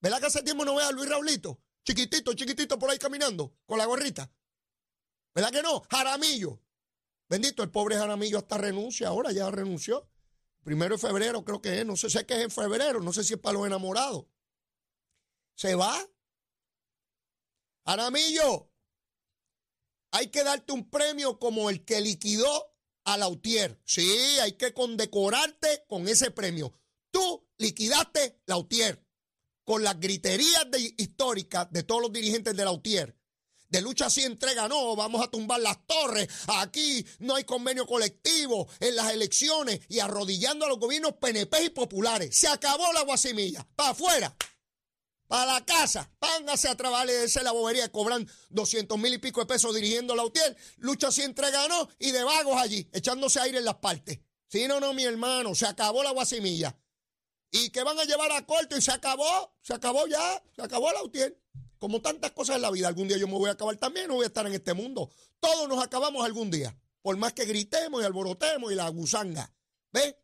¿Verdad 0.00 0.18
que 0.18 0.26
hace 0.26 0.42
tiempo 0.42 0.64
no 0.64 0.74
ve 0.74 0.82
a 0.82 0.90
Luis 0.90 1.08
Raulito? 1.08 1.62
Chiquitito, 1.84 2.34
chiquitito 2.34 2.80
por 2.80 2.90
ahí 2.90 2.98
caminando 2.98 3.54
con 3.64 3.78
la 3.78 3.86
gorrita. 3.86 4.28
¿Verdad 5.34 5.52
que 5.52 5.62
no? 5.62 5.82
Jaramillo. 5.90 6.60
Bendito, 7.28 7.62
el 7.62 7.70
pobre 7.70 7.96
Jaramillo 7.96 8.38
hasta 8.38 8.58
renuncia 8.58 9.08
ahora, 9.08 9.30
ya 9.32 9.50
renunció. 9.50 10.08
Primero 10.64 10.96
de 10.96 11.00
febrero 11.00 11.44
creo 11.44 11.62
que 11.62 11.80
es, 11.80 11.86
no 11.86 11.96
sé, 11.96 12.10
sé 12.10 12.26
que 12.26 12.34
es 12.34 12.40
en 12.40 12.50
febrero, 12.50 13.00
no 13.00 13.12
sé 13.12 13.24
si 13.24 13.34
es 13.34 13.40
para 13.40 13.58
los 13.58 13.66
enamorados. 13.66 14.26
Se 15.54 15.74
va. 15.74 15.96
Jaramillo, 17.86 18.70
hay 20.10 20.28
que 20.28 20.42
darte 20.42 20.72
un 20.72 20.90
premio 20.90 21.38
como 21.38 21.70
el 21.70 21.84
que 21.84 22.00
liquidó 22.00 22.74
a 23.04 23.16
Lautier. 23.16 23.80
Sí, 23.84 24.10
hay 24.40 24.52
que 24.52 24.74
condecorarte 24.74 25.84
con 25.88 26.08
ese 26.08 26.30
premio. 26.30 26.74
Tú 27.10 27.48
liquidaste 27.58 28.42
Lautier 28.46 29.04
con 29.64 29.84
las 29.84 29.98
griterías 29.98 30.66
históricas 30.96 31.70
de 31.70 31.84
todos 31.84 32.02
los 32.02 32.12
dirigentes 32.12 32.56
de 32.56 32.64
Lautier 32.64 33.19
de 33.70 33.80
lucha 33.80 34.06
así 34.06 34.22
entrega, 34.22 34.68
no, 34.68 34.96
vamos 34.96 35.22
a 35.22 35.30
tumbar 35.30 35.60
las 35.60 35.86
torres, 35.86 36.28
aquí 36.48 37.04
no 37.20 37.36
hay 37.36 37.44
convenio 37.44 37.86
colectivo 37.86 38.68
en 38.80 38.96
las 38.96 39.12
elecciones 39.12 39.80
y 39.88 40.00
arrodillando 40.00 40.66
a 40.66 40.68
los 40.68 40.78
gobiernos 40.78 41.14
PNP 41.14 41.64
y 41.64 41.70
populares. 41.70 42.36
Se 42.36 42.48
acabó 42.48 42.92
la 42.92 43.02
guasimilla, 43.02 43.66
para 43.76 43.90
afuera, 43.90 44.36
para 45.28 45.54
la 45.54 45.64
casa, 45.64 46.10
pángase 46.18 46.68
a 46.68 46.76
trabajar 46.76 47.08
y 47.08 47.12
ese 47.12 47.44
la 47.44 47.52
bobería, 47.52 47.90
cobran 47.92 48.28
200 48.48 48.98
mil 48.98 49.14
y 49.14 49.18
pico 49.18 49.40
de 49.40 49.46
pesos 49.46 49.72
dirigiendo 49.72 50.16
la 50.16 50.24
UTIER, 50.24 50.56
lucha 50.78 51.08
así 51.08 51.22
entrega, 51.22 51.68
no, 51.68 51.88
y 52.00 52.10
de 52.10 52.24
vagos 52.24 52.60
allí, 52.60 52.88
echándose 52.92 53.38
aire 53.38 53.58
en 53.58 53.64
las 53.64 53.76
partes. 53.76 54.18
Si 54.48 54.66
no, 54.66 54.80
no, 54.80 54.92
mi 54.92 55.04
hermano, 55.04 55.54
se 55.54 55.66
acabó 55.66 56.02
la 56.02 56.10
guasimilla. 56.10 56.76
Y 57.52 57.70
que 57.70 57.84
van 57.84 57.98
a 58.00 58.04
llevar 58.04 58.32
a 58.32 58.44
corto 58.44 58.76
y 58.76 58.82
se 58.82 58.90
acabó, 58.90 59.56
se 59.62 59.74
acabó 59.74 60.08
ya, 60.08 60.42
se 60.56 60.62
acabó 60.62 60.90
la 60.90 61.04
UTIER. 61.04 61.40
Como 61.80 62.02
tantas 62.02 62.32
cosas 62.32 62.56
en 62.56 62.62
la 62.62 62.70
vida, 62.70 62.88
algún 62.88 63.08
día 63.08 63.16
yo 63.16 63.26
me 63.26 63.32
voy 63.32 63.48
a 63.48 63.54
acabar 63.54 63.74
también, 63.78 64.06
no 64.06 64.16
voy 64.16 64.24
a 64.24 64.26
estar 64.26 64.46
en 64.46 64.52
este 64.52 64.74
mundo. 64.74 65.10
Todos 65.40 65.66
nos 65.66 65.82
acabamos 65.82 66.22
algún 66.22 66.50
día, 66.50 66.78
por 67.00 67.16
más 67.16 67.32
que 67.32 67.46
gritemos 67.46 68.02
y 68.02 68.04
alborotemos 68.04 68.70
y 68.70 68.74
la 68.74 68.86
gusanga. 68.90 69.50
¿Ve? 69.90 70.22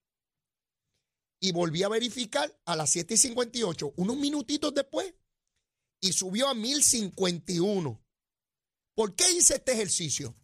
Y 1.40 1.52
volví 1.52 1.82
a 1.82 1.90
verificar 1.90 2.58
a 2.64 2.76
las 2.76 2.88
7 2.90 3.12
y 3.12 3.16
58, 3.18 3.92
unos 3.96 4.16
minutitos 4.16 4.72
después, 4.72 5.14
y 6.00 6.14
subió 6.14 6.48
a 6.48 6.54
1051. 6.54 8.02
¿Por 8.94 9.14
qué 9.16 9.30
hice 9.32 9.56
este 9.56 9.72
ejercicio? 9.72 10.34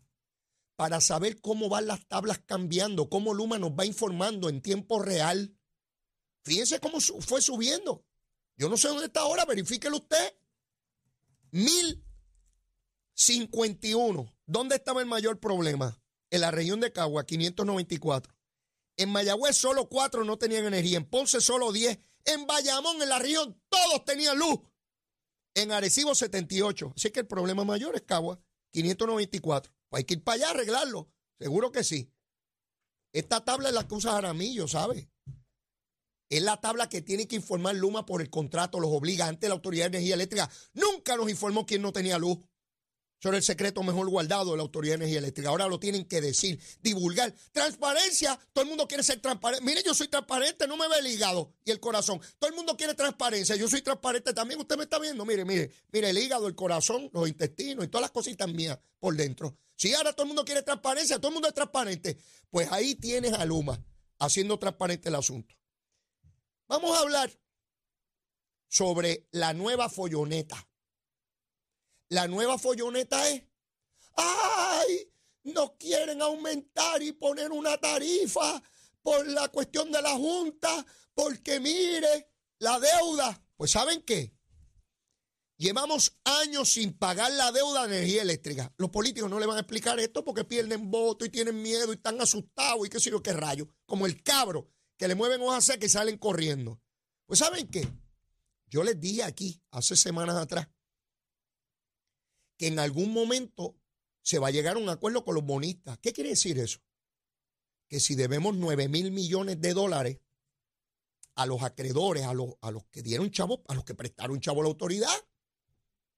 Para 0.77 1.01
saber 1.01 1.41
cómo 1.41 1.71
van 1.71 1.87
las 1.87 2.07
tablas 2.07 2.41
cambiando, 2.45 3.09
cómo 3.09 3.33
Luma 3.33 3.59
nos 3.59 3.71
va 3.71 3.87
informando 3.87 4.51
en 4.51 4.61
tiempo 4.61 5.01
real 5.01 5.57
Fíjense 6.45 6.79
cómo 6.79 7.01
fue 7.01 7.41
subiendo. 7.41 8.05
Yo 8.57 8.69
no 8.69 8.77
sé 8.77 8.89
dónde 8.89 9.07
está 9.07 9.21
ahora, 9.21 9.45
verifíquelo 9.45 9.97
usted. 9.97 10.35
1051. 11.51 14.33
¿Dónde 14.47 14.77
estaba 14.77 15.01
el 15.01 15.07
mayor 15.07 15.41
problema? 15.41 16.01
En 16.31 16.43
la 16.43 16.51
región 16.51 16.81
de 16.81 16.93
Cagua, 16.93 17.25
594. 17.25 18.35
En 18.97 19.11
Mayagüez 19.11 19.57
solo 19.57 19.89
cuatro 19.89 20.25
no 20.25 20.37
tenían 20.37 20.67
energía. 20.67 20.99
En 20.99 21.05
Ponce 21.05 21.41
solo 21.41 21.73
10. 21.73 21.99
En 22.27 22.47
Bayamón, 22.47 23.03
en 23.03 23.09
la 23.09 23.19
región, 23.19 23.61
todos 23.69 24.05
tenían 24.05 24.39
luz. 24.39 24.61
En 25.55 25.73
Arecibo, 25.73 26.15
78. 26.15 26.93
Así 26.97 27.11
que 27.11 27.21
el 27.21 27.27
problema 27.27 27.65
mayor 27.65 27.97
es 27.97 28.03
Cagua, 28.03 28.41
594. 28.71 29.73
Pues 29.89 30.01
hay 30.01 30.05
que 30.05 30.15
ir 30.15 30.25
para 30.25 30.37
allá 30.37 30.49
a 30.49 30.51
arreglarlo. 30.51 31.09
Seguro 31.39 31.73
que 31.73 31.85
sí. 31.85 32.11
Esta 33.13 33.45
tabla 33.45 33.69
es 33.69 33.75
la 33.75 33.87
que 33.87 33.95
usa 33.95 34.13
Jaramillo, 34.13 34.69
¿sabe? 34.69 35.09
Es 36.35 36.43
la 36.43 36.61
tabla 36.61 36.89
que 36.89 37.01
tiene 37.01 37.29
que 37.29 37.37
informar 37.37 37.77
Luma 37.77 38.07
por 38.07 38.21
el 38.21 38.29
contrato, 38.29 38.81
los 38.81 38.91
obliga 38.91 39.29
ante 39.29 39.47
la 39.47 39.55
Autoridad 39.55 39.85
de 39.85 39.99
Energía 39.99 40.15
Eléctrica. 40.15 40.51
Nunca 40.73 41.17
nos 41.17 41.31
informó 41.31 41.65
quién 41.65 41.81
no 41.81 41.93
tenía 41.93 42.19
luz. 42.19 42.39
Eso 43.21 43.29
era 43.29 43.39
el 43.39 43.45
secreto 43.45 43.85
mejor 43.85 44.09
guardado 44.11 44.51
de 44.51 44.57
la 44.57 44.65
Autoridad 44.65 44.95
de 44.95 45.05
Energía 45.05 45.21
Eléctrica. 45.21 45.51
Ahora 45.51 45.69
lo 45.69 45.79
tienen 45.79 46.07
que 46.07 46.21
decir, 46.21 46.59
divulgar. 46.83 47.33
Transparencia, 47.53 48.37
todo 48.53 48.65
el 48.65 48.69
mundo 48.69 48.89
quiere 48.89 49.05
ser 49.05 49.21
transparente. 49.21 49.65
Mire, 49.65 49.85
yo 49.87 49.95
soy 49.95 50.09
transparente, 50.09 50.67
no 50.67 50.77
me 50.77 50.89
ve 50.89 50.99
el 50.99 51.07
hígado 51.07 51.53
y 51.65 51.71
el 51.71 51.79
corazón. 51.79 52.21
Todo 52.41 52.51
el 52.51 52.57
mundo 52.57 52.77
quiere 52.77 52.95
transparencia, 52.95 53.55
yo 53.55 53.69
soy 53.69 53.83
transparente 53.83 54.33
también. 54.35 54.59
Usted 54.59 54.77
me 54.77 54.83
está 54.83 54.99
viendo, 54.99 55.25
mire, 55.25 55.45
mire, 55.45 55.71
mire 55.93 56.11
el 56.11 56.19
hígado, 56.19 56.49
el 56.49 56.57
corazón, 56.57 57.11
los 57.13 57.29
intestinos 57.29 57.85
y 57.85 57.89
todas 57.89 58.03
las 58.03 58.11
cositas 58.11 58.53
mías 58.53 58.77
por 58.99 59.15
dentro. 59.15 59.57
Si 59.77 59.95
ahora 59.95 60.13
todo 60.13 60.25
el 60.25 60.29
mundo 60.29 60.45
quiere 60.45 60.63
transparencia, 60.65 61.19
todo 61.19 61.29
el 61.29 61.35
mundo 61.35 61.47
es 61.47 61.55
transparente, 61.55 62.19
pues 62.51 62.73
ahí 62.73 62.97
tienes 62.97 63.35
a 63.35 63.45
Luma 63.45 63.81
haciendo 64.19 64.59
transparente 64.59 65.11
el 65.11 65.15
asunto. 65.15 65.55
Vamos 66.75 66.97
a 66.97 67.03
hablar 67.03 67.31
sobre 68.67 69.29
la 69.31 69.53
nueva 69.53 69.89
folloneta. 69.89 70.69
La 72.09 72.27
nueva 72.27 72.59
folloneta 72.59 73.31
es, 73.31 73.45
¡ay! 74.17 75.09
No 75.45 75.77
quieren 75.79 76.21
aumentar 76.21 77.01
y 77.01 77.13
poner 77.13 77.53
una 77.53 77.79
tarifa 77.79 78.61
por 79.03 79.25
la 79.29 79.47
cuestión 79.51 79.93
de 79.93 80.03
la 80.03 80.17
Junta, 80.17 80.85
porque 81.15 81.61
mire, 81.61 82.33
la 82.59 82.81
deuda. 82.81 83.41
Pues 83.55 83.71
¿saben 83.71 84.03
qué? 84.03 84.37
Llevamos 85.57 86.19
años 86.25 86.71
sin 86.71 86.99
pagar 86.99 87.31
la 87.31 87.53
deuda 87.53 87.87
de 87.87 87.99
energía 87.99 88.23
eléctrica. 88.23 88.75
Los 88.79 88.91
políticos 88.91 89.31
no 89.31 89.39
le 89.39 89.47
van 89.47 89.59
a 89.59 89.61
explicar 89.61 90.01
esto 90.01 90.25
porque 90.25 90.43
pierden 90.43 90.91
voto 90.91 91.25
y 91.25 91.31
tienen 91.31 91.63
miedo 91.63 91.93
y 91.93 91.97
están 91.97 92.21
asustados 92.21 92.85
y 92.85 92.91
qué 92.91 92.99
sé 92.99 93.13
yo 93.13 93.23
qué 93.23 93.33
rayo. 93.33 93.69
Como 93.87 94.07
el 94.07 94.25
cabro 94.25 94.74
que 94.97 95.09
le 95.09 95.15
mueven 95.15 95.41
hojas 95.43 95.65
secas 95.65 95.87
y 95.87 95.89
salen 95.93 96.19
corriendo. 96.19 96.81
Pues 97.27 97.39
¿saben 97.41 97.69
qué? 97.69 97.89
Yo 98.67 98.83
les 98.83 98.99
dije 99.01 99.23
aquí 99.23 99.63
hace 99.71 99.97
semanas 99.97 100.37
atrás 100.37 100.69
que 102.57 102.69
en 102.69 102.79
algún 102.79 103.13
momento 103.13 103.77
se 104.23 104.39
va 104.39 104.49
a 104.49 104.51
llegar 104.53 104.77
a 104.77 104.79
un 104.79 104.89
acuerdo 104.89 105.25
con 105.25 105.35
los 105.35 105.45
bonistas. 105.45 105.99
¿Qué 105.99 106.13
quiere 106.13 106.31
decir 106.31 106.59
eso? 106.59 106.81
Que 107.89 108.01
si 108.01 108.15
debemos 108.15 108.57
9 108.57 108.89
mil 108.89 109.11
millones 109.11 109.61
de 109.61 109.75
dólares 109.75 110.21
a 111.35 111.47
los 111.47 111.63
acreedores, 111.63 112.25
a 112.25 112.33
los, 112.33 112.55
a 112.61 112.71
los 112.71 112.85
que 112.87 113.03
dieron 113.03 113.31
chavo, 113.31 113.63
a 113.69 113.75
los 113.75 113.85
que 113.85 113.95
prestaron 113.95 114.41
chavo 114.41 114.61
a 114.61 114.65
la 114.65 114.71
autoridad, 114.71 115.15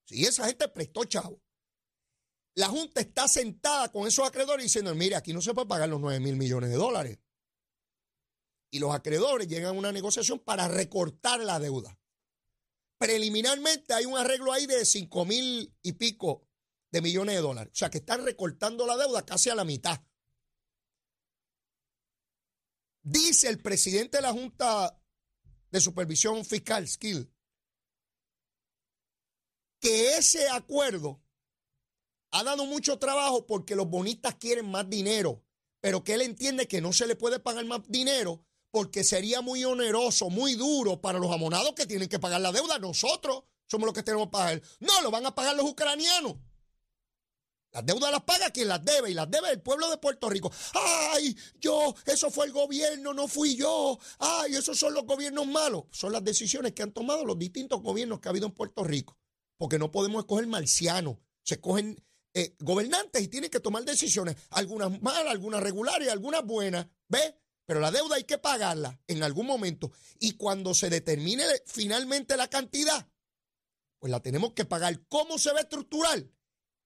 si 0.04 0.24
esa 0.24 0.46
gente 0.46 0.68
prestó 0.68 1.04
chavo, 1.04 1.42
la 2.54 2.68
Junta 2.68 3.00
está 3.00 3.28
sentada 3.28 3.90
con 3.90 4.06
esos 4.06 4.26
acreedores 4.26 4.64
diciendo, 4.64 4.94
mire, 4.94 5.16
aquí 5.16 5.32
no 5.32 5.42
se 5.42 5.52
puede 5.52 5.66
pagar 5.66 5.88
los 5.88 6.00
9 6.00 6.20
mil 6.20 6.36
millones 6.36 6.70
de 6.70 6.76
dólares. 6.76 7.18
Y 8.76 8.78
los 8.78 8.94
acreedores 8.94 9.48
llegan 9.48 9.74
a 9.74 9.78
una 9.78 9.90
negociación 9.90 10.38
para 10.38 10.68
recortar 10.68 11.40
la 11.40 11.58
deuda. 11.58 11.98
Preliminarmente 12.98 13.94
hay 13.94 14.04
un 14.04 14.18
arreglo 14.18 14.52
ahí 14.52 14.66
de 14.66 14.84
5 14.84 15.24
mil 15.24 15.74
y 15.80 15.92
pico 15.92 16.46
de 16.92 17.00
millones 17.00 17.36
de 17.36 17.40
dólares. 17.40 17.72
O 17.72 17.76
sea 17.76 17.88
que 17.88 17.98
están 17.98 18.22
recortando 18.22 18.86
la 18.86 18.98
deuda 18.98 19.24
casi 19.24 19.48
a 19.48 19.54
la 19.54 19.64
mitad. 19.64 19.98
Dice 23.02 23.48
el 23.48 23.62
presidente 23.62 24.18
de 24.18 24.22
la 24.22 24.32
Junta 24.34 25.02
de 25.70 25.80
Supervisión 25.80 26.44
Fiscal, 26.44 26.86
Skill, 26.86 27.32
que 29.80 30.18
ese 30.18 30.50
acuerdo 30.50 31.22
ha 32.30 32.44
dado 32.44 32.66
mucho 32.66 32.98
trabajo 32.98 33.46
porque 33.46 33.74
los 33.74 33.88
bonistas 33.88 34.34
quieren 34.34 34.70
más 34.70 34.86
dinero, 34.90 35.42
pero 35.80 36.04
que 36.04 36.12
él 36.12 36.20
entiende 36.20 36.68
que 36.68 36.82
no 36.82 36.92
se 36.92 37.06
le 37.06 37.16
puede 37.16 37.40
pagar 37.40 37.64
más 37.64 37.80
dinero 37.88 38.46
porque 38.70 39.04
sería 39.04 39.40
muy 39.40 39.64
oneroso, 39.64 40.30
muy 40.30 40.54
duro 40.54 41.00
para 41.00 41.18
los 41.18 41.32
amonados 41.32 41.72
que 41.74 41.86
tienen 41.86 42.08
que 42.08 42.18
pagar 42.18 42.40
la 42.40 42.52
deuda. 42.52 42.78
Nosotros 42.78 43.44
somos 43.66 43.86
los 43.86 43.94
que 43.94 44.02
tenemos 44.02 44.26
que 44.26 44.32
pagar. 44.32 44.62
No, 44.80 45.02
lo 45.02 45.10
van 45.10 45.26
a 45.26 45.34
pagar 45.34 45.56
los 45.56 45.66
ucranianos. 45.66 46.36
Las 47.76 47.84
deudas 47.84 48.10
las 48.10 48.22
paga 48.22 48.50
quien 48.50 48.68
las 48.68 48.82
debe 48.82 49.10
y 49.10 49.14
las 49.14 49.30
debe 49.30 49.50
el 49.50 49.60
pueblo 49.60 49.90
de 49.90 49.98
Puerto 49.98 50.30
Rico. 50.30 50.50
Ay, 50.72 51.36
yo, 51.60 51.94
eso 52.06 52.30
fue 52.30 52.46
el 52.46 52.52
gobierno, 52.52 53.12
no 53.12 53.28
fui 53.28 53.54
yo. 53.54 53.98
Ay, 54.18 54.56
esos 54.56 54.78
son 54.78 54.94
los 54.94 55.04
gobiernos 55.04 55.46
malos. 55.46 55.84
Son 55.90 56.10
las 56.10 56.24
decisiones 56.24 56.72
que 56.72 56.82
han 56.82 56.92
tomado 56.92 57.26
los 57.26 57.38
distintos 57.38 57.82
gobiernos 57.82 58.20
que 58.20 58.28
ha 58.28 58.30
habido 58.30 58.46
en 58.46 58.54
Puerto 58.54 58.82
Rico. 58.82 59.18
Porque 59.58 59.78
no 59.78 59.90
podemos 59.90 60.20
escoger 60.20 60.46
marcianos. 60.46 61.18
Se 61.42 61.56
escogen 61.56 62.02
eh, 62.32 62.56
gobernantes 62.60 63.22
y 63.22 63.28
tienen 63.28 63.50
que 63.50 63.60
tomar 63.60 63.84
decisiones. 63.84 64.36
Algunas 64.50 65.02
malas, 65.02 65.32
algunas 65.32 65.62
regulares, 65.62 66.08
algunas 66.08 66.44
buenas. 66.44 66.86
¿Ve? 67.08 67.34
Pero 67.66 67.80
la 67.80 67.90
deuda 67.90 68.16
hay 68.16 68.24
que 68.24 68.38
pagarla 68.38 68.98
en 69.08 69.22
algún 69.22 69.46
momento. 69.46 69.92
Y 70.18 70.32
cuando 70.32 70.72
se 70.72 70.88
determine 70.88 71.44
finalmente 71.66 72.36
la 72.36 72.48
cantidad, 72.48 73.08
pues 73.98 74.10
la 74.10 74.20
tenemos 74.20 74.52
que 74.52 74.64
pagar. 74.64 75.04
¿Cómo 75.08 75.38
se 75.38 75.52
va 75.52 75.58
a 75.58 75.62
estructurar? 75.62 76.24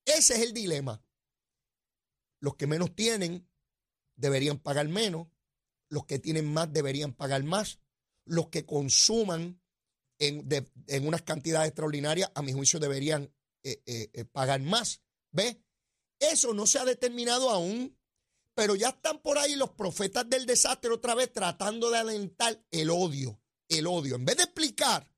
Ese 0.04 0.34
es 0.34 0.40
el 0.40 0.52
dilema. 0.52 1.04
Los 2.40 2.56
que 2.56 2.66
menos 2.66 2.96
tienen 2.96 3.46
deberían 4.16 4.58
pagar 4.58 4.88
menos, 4.88 5.28
los 5.88 6.06
que 6.06 6.18
tienen 6.18 6.50
más 6.50 6.72
deberían 6.72 7.12
pagar 7.12 7.42
más, 7.44 7.80
los 8.24 8.48
que 8.48 8.64
consuman 8.64 9.60
en, 10.18 11.06
unas 11.06 11.22
cantidades 11.22 11.68
extraordinarias, 11.68 12.30
a 12.34 12.42
mi 12.42 12.52
juicio, 12.52 12.78
deberían 12.78 13.32
eh, 13.62 13.82
eh, 13.86 14.10
eh, 14.12 14.24
pagar 14.24 14.60
más. 14.60 15.02
¿Ve? 15.32 15.62
Eso 16.18 16.52
no 16.52 16.66
se 16.66 16.78
ha 16.78 16.84
determinado 16.84 17.50
aún, 17.50 17.98
pero 18.54 18.74
ya 18.74 18.90
están 18.90 19.20
por 19.20 19.38
ahí 19.38 19.54
los 19.56 19.70
profetas 19.70 20.28
del 20.28 20.46
desastre 20.46 20.90
otra 20.90 21.14
vez 21.14 21.32
tratando 21.32 21.90
de 21.90 21.98
alentar 21.98 22.62
el 22.70 22.90
odio, 22.90 23.40
el 23.68 23.86
odio. 23.86 24.16
En 24.16 24.24
vez 24.24 24.36
de 24.36 24.44
explicar 24.44 25.10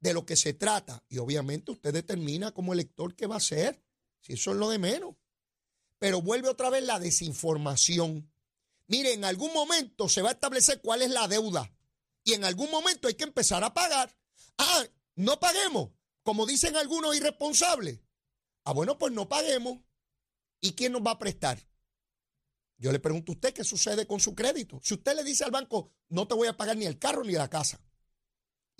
de 0.00 0.14
lo 0.14 0.24
que 0.24 0.36
se 0.36 0.54
trata, 0.54 1.04
y 1.08 1.18
obviamente 1.18 1.72
usted 1.72 1.92
determina 1.92 2.52
como 2.52 2.72
elector 2.72 3.14
qué 3.14 3.26
va 3.26 3.34
a 3.34 3.38
hacer. 3.38 3.82
Si 4.20 4.34
eso 4.34 4.50
es 4.52 4.56
lo 4.56 4.70
de 4.70 4.78
menos. 4.78 5.16
Pero 5.98 6.22
vuelve 6.22 6.48
otra 6.48 6.70
vez 6.70 6.82
la 6.84 6.98
desinformación. 6.98 8.30
Mire, 8.86 9.12
en 9.12 9.24
algún 9.24 9.52
momento 9.52 10.08
se 10.08 10.22
va 10.22 10.30
a 10.30 10.32
establecer 10.32 10.80
cuál 10.80 11.02
es 11.02 11.10
la 11.10 11.28
deuda. 11.28 11.70
Y 12.24 12.32
en 12.32 12.44
algún 12.44 12.70
momento 12.70 13.08
hay 13.08 13.14
que 13.14 13.24
empezar 13.24 13.62
a 13.64 13.74
pagar. 13.74 14.14
Ah, 14.58 14.84
no 15.16 15.38
paguemos, 15.38 15.90
como 16.22 16.46
dicen 16.46 16.76
algunos 16.76 17.14
irresponsables. 17.16 18.00
Ah, 18.64 18.72
bueno, 18.72 18.98
pues 18.98 19.12
no 19.12 19.28
paguemos. 19.28 19.78
¿Y 20.60 20.72
quién 20.72 20.92
nos 20.92 21.02
va 21.02 21.12
a 21.12 21.18
prestar? 21.18 21.58
Yo 22.80 22.90
le 22.90 22.98
pregunto 22.98 23.30
a 23.30 23.34
usted 23.36 23.54
qué 23.54 23.62
sucede 23.62 24.06
con 24.06 24.18
su 24.18 24.34
crédito. 24.34 24.80
Si 24.82 24.94
usted 24.94 25.14
le 25.14 25.22
dice 25.22 25.44
al 25.44 25.52
banco, 25.52 25.92
no 26.08 26.26
te 26.26 26.34
voy 26.34 26.48
a 26.48 26.56
pagar 26.56 26.76
ni 26.76 26.86
el 26.86 26.98
carro 26.98 27.22
ni 27.22 27.34
la 27.34 27.48
casa, 27.48 27.80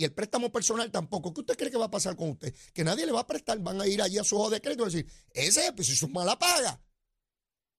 y 0.01 0.05
el 0.05 0.15
préstamo 0.15 0.51
personal 0.51 0.91
tampoco. 0.91 1.35
¿Qué 1.35 1.41
usted 1.43 1.59
cree 1.59 1.71
que 1.71 1.77
va 1.77 1.85
a 1.85 1.91
pasar 1.91 2.17
con 2.17 2.31
usted? 2.31 2.55
Que 2.73 2.83
nadie 2.83 3.05
le 3.05 3.13
va 3.13 3.21
a 3.21 3.27
prestar. 3.27 3.59
Van 3.59 3.79
a 3.79 3.87
ir 3.87 4.01
allí 4.01 4.17
a 4.17 4.25
su 4.25 4.35
ojo 4.35 4.49
de 4.49 4.59
crédito 4.59 4.85
y 4.85 4.87
decir, 4.87 5.07
ese, 5.35 5.75
pues 5.75 5.91
es 5.91 6.09
mala 6.09 6.39
paga. 6.39 6.83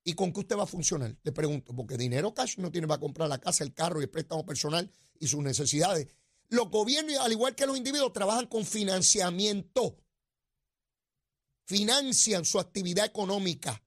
¿Y 0.04 0.14
con 0.14 0.32
qué 0.32 0.42
usted 0.42 0.56
va 0.56 0.64
a 0.64 0.68
funcionar? 0.68 1.18
Le 1.24 1.32
pregunto, 1.32 1.76
porque 1.76 1.98
dinero 1.98 2.32
cash 2.32 2.60
no 2.60 2.72
tiene 2.72 2.88
para 2.88 3.00
comprar 3.00 3.28
la 3.28 3.40
casa, 3.40 3.64
el 3.64 3.74
carro 3.74 4.00
y 4.00 4.04
el 4.04 4.12
préstamo 4.12 4.46
personal 4.46 4.92
y 5.20 5.26
sus 5.26 5.42
necesidades. 5.42 6.10
Los 6.50 6.70
gobiernos, 6.70 7.18
al 7.18 7.32
igual 7.32 7.56
que 7.56 7.66
los 7.66 7.76
individuos, 7.76 8.14
trabajan 8.14 8.46
con 8.46 8.68
financiamiento. 8.68 9.98
Financian 11.66 12.46
su 12.46 12.60
actividad 12.60 13.08
económica. 13.08 13.82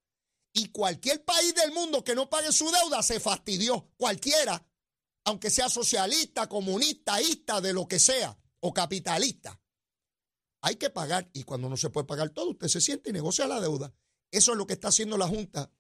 Y 0.55 0.69
cualquier 0.69 1.23
país 1.25 1.55
del 1.55 1.73
mundo 1.73 2.03
que 2.03 2.15
no 2.15 2.31
pague 2.31 2.51
su 2.53 2.71
deuda 2.71 3.03
se 3.03 3.21
fastidió. 3.21 3.91
Cualquiera 3.99 4.65
aunque 5.25 5.51
sea 5.51 5.69
socialista, 5.69 6.49
comunista, 6.49 7.21
ista, 7.21 7.61
de 7.61 7.73
lo 7.73 7.89
que 7.89 7.99
sea, 7.99 8.39
o 8.61 8.73
capitalista. 8.73 9.61
Hay 10.61 10.77
que 10.77 10.91
pagar 10.91 11.29
y 11.33 11.45
cuando 11.45 11.69
no 11.69 11.77
se 11.77 11.91
puede 11.91 12.07
pagar 12.07 12.31
todo, 12.31 12.51
usted 12.51 12.69
se 12.69 12.81
siente 12.81 13.11
y 13.11 13.13
negocia 13.13 13.47
la 13.47 13.61
deuda. 13.61 13.93
Eso 14.31 14.53
es 14.53 14.59
lo 14.59 14.67
que 14.67 14.75
está 14.75 14.89
haciendo 14.89 15.17
la 15.17 15.29
Junta 15.29 15.71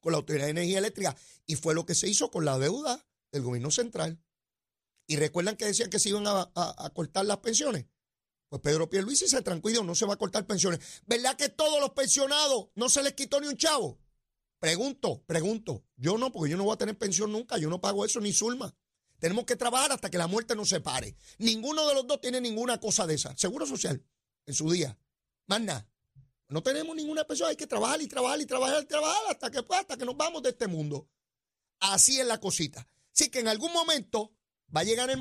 con 0.00 0.12
la 0.12 0.18
Autoridad 0.18 0.46
de 0.46 0.52
Energía 0.52 0.78
Eléctrica 0.78 1.16
y 1.46 1.56
fue 1.56 1.74
lo 1.74 1.84
que 1.84 1.94
se 1.94 2.08
hizo 2.08 2.30
con 2.30 2.44
la 2.44 2.58
deuda 2.58 3.06
del 3.32 3.42
gobierno 3.42 3.70
central. 3.70 4.22
Y 5.06 5.16
recuerdan 5.16 5.56
que 5.56 5.66
decían 5.66 5.90
que 5.90 5.98
se 5.98 6.10
iban 6.10 6.24
a, 6.26 6.90
cortar 6.94 7.26
las 7.26 7.38
pensiones. 7.38 7.86
Pues 8.50 8.62
Pedro 8.62 8.90
Pierluisi 8.90 9.28
se 9.28 9.42
tranquilo, 9.42 9.84
no 9.84 9.94
se 9.94 10.04
va 10.06 10.14
a 10.14 10.16
cortar 10.16 10.44
pensiones. 10.44 10.80
¿Verdad 11.06 11.36
que 11.36 11.50
todos 11.50 11.80
los 11.80 11.90
pensionados 11.90 12.66
no 12.74 12.88
se 12.88 13.00
les 13.00 13.14
quitó 13.14 13.40
ni 13.40 13.46
un 13.46 13.56
chavo? 13.56 14.00
Pregunto, 14.58 15.22
pregunto. 15.24 15.84
Yo 15.96 16.18
no, 16.18 16.32
porque 16.32 16.50
yo 16.50 16.56
no 16.56 16.64
voy 16.64 16.74
a 16.74 16.76
tener 16.76 16.98
pensión 16.98 17.30
nunca. 17.30 17.58
Yo 17.58 17.70
no 17.70 17.80
pago 17.80 18.04
eso 18.04 18.20
ni 18.20 18.32
Zulma. 18.32 18.74
Tenemos 19.20 19.44
que 19.44 19.54
trabajar 19.54 19.92
hasta 19.92 20.10
que 20.10 20.18
la 20.18 20.26
muerte 20.26 20.56
nos 20.56 20.68
separe. 20.68 21.14
Ninguno 21.38 21.86
de 21.86 21.94
los 21.94 22.08
dos 22.08 22.20
tiene 22.20 22.40
ninguna 22.40 22.80
cosa 22.80 23.06
de 23.06 23.14
esa. 23.14 23.36
Seguro 23.36 23.66
social 23.66 24.04
en 24.46 24.54
su 24.54 24.68
día. 24.68 24.98
Más 25.46 25.60
nada. 25.60 25.88
No 26.48 26.60
tenemos 26.60 26.96
ninguna 26.96 27.24
pensión. 27.24 27.50
Hay 27.50 27.56
que 27.56 27.68
trabajar 27.68 28.02
y 28.02 28.08
trabajar 28.08 28.40
y 28.40 28.46
trabajar 28.46 28.82
y 28.82 28.86
trabajar 28.86 29.22
hasta 29.28 29.48
que, 29.52 29.62
pues, 29.62 29.78
hasta 29.78 29.96
que 29.96 30.04
nos 30.04 30.16
vamos 30.16 30.42
de 30.42 30.48
este 30.48 30.66
mundo. 30.66 31.08
Así 31.78 32.18
es 32.18 32.26
la 32.26 32.40
cosita. 32.40 32.84
Así 33.14 33.30
que 33.30 33.38
en 33.38 33.46
algún 33.46 33.72
momento 33.72 34.34
va 34.74 34.80
a 34.80 34.84
llegar 34.84 35.08
el, 35.08 35.20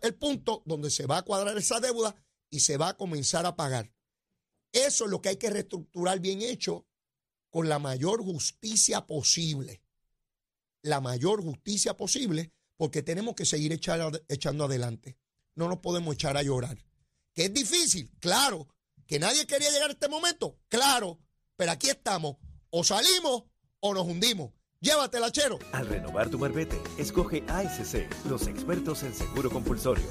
el 0.00 0.14
punto 0.14 0.62
donde 0.64 0.90
se 0.90 1.04
va 1.04 1.18
a 1.18 1.22
cuadrar 1.22 1.58
esa 1.58 1.78
deuda 1.78 2.16
y 2.50 2.60
se 2.60 2.76
va 2.76 2.90
a 2.90 2.96
comenzar 2.96 3.46
a 3.46 3.56
pagar. 3.56 3.92
Eso 4.72 5.04
es 5.04 5.10
lo 5.10 5.22
que 5.22 5.30
hay 5.30 5.36
que 5.36 5.50
reestructurar 5.50 6.20
bien 6.20 6.42
hecho 6.42 6.86
con 7.48 7.68
la 7.68 7.78
mayor 7.78 8.22
justicia 8.22 9.06
posible. 9.06 9.82
La 10.82 11.00
mayor 11.00 11.42
justicia 11.42 11.96
posible, 11.96 12.52
porque 12.76 13.02
tenemos 13.02 13.34
que 13.34 13.44
seguir 13.44 13.72
echando 13.72 14.64
adelante. 14.64 15.18
No 15.54 15.68
nos 15.68 15.78
podemos 15.78 16.14
echar 16.14 16.36
a 16.36 16.42
llorar. 16.42 16.78
Que 17.34 17.46
es 17.46 17.54
difícil, 17.54 18.10
claro. 18.20 18.68
Que 19.06 19.18
nadie 19.18 19.46
quería 19.46 19.70
llegar 19.70 19.90
a 19.90 19.92
este 19.92 20.08
momento, 20.08 20.58
claro. 20.68 21.18
Pero 21.56 21.72
aquí 21.72 21.90
estamos. 21.90 22.36
O 22.70 22.84
salimos 22.84 23.44
o 23.80 23.92
nos 23.92 24.06
hundimos. 24.06 24.52
Llévatela, 24.80 25.30
chero. 25.30 25.58
Al 25.72 25.86
renovar 25.86 26.30
tu 26.30 26.38
marbete, 26.38 26.80
escoge 26.96 27.44
ASC, 27.48 28.08
los 28.26 28.46
expertos 28.46 29.02
en 29.02 29.14
seguro 29.14 29.50
compulsorio. 29.50 30.08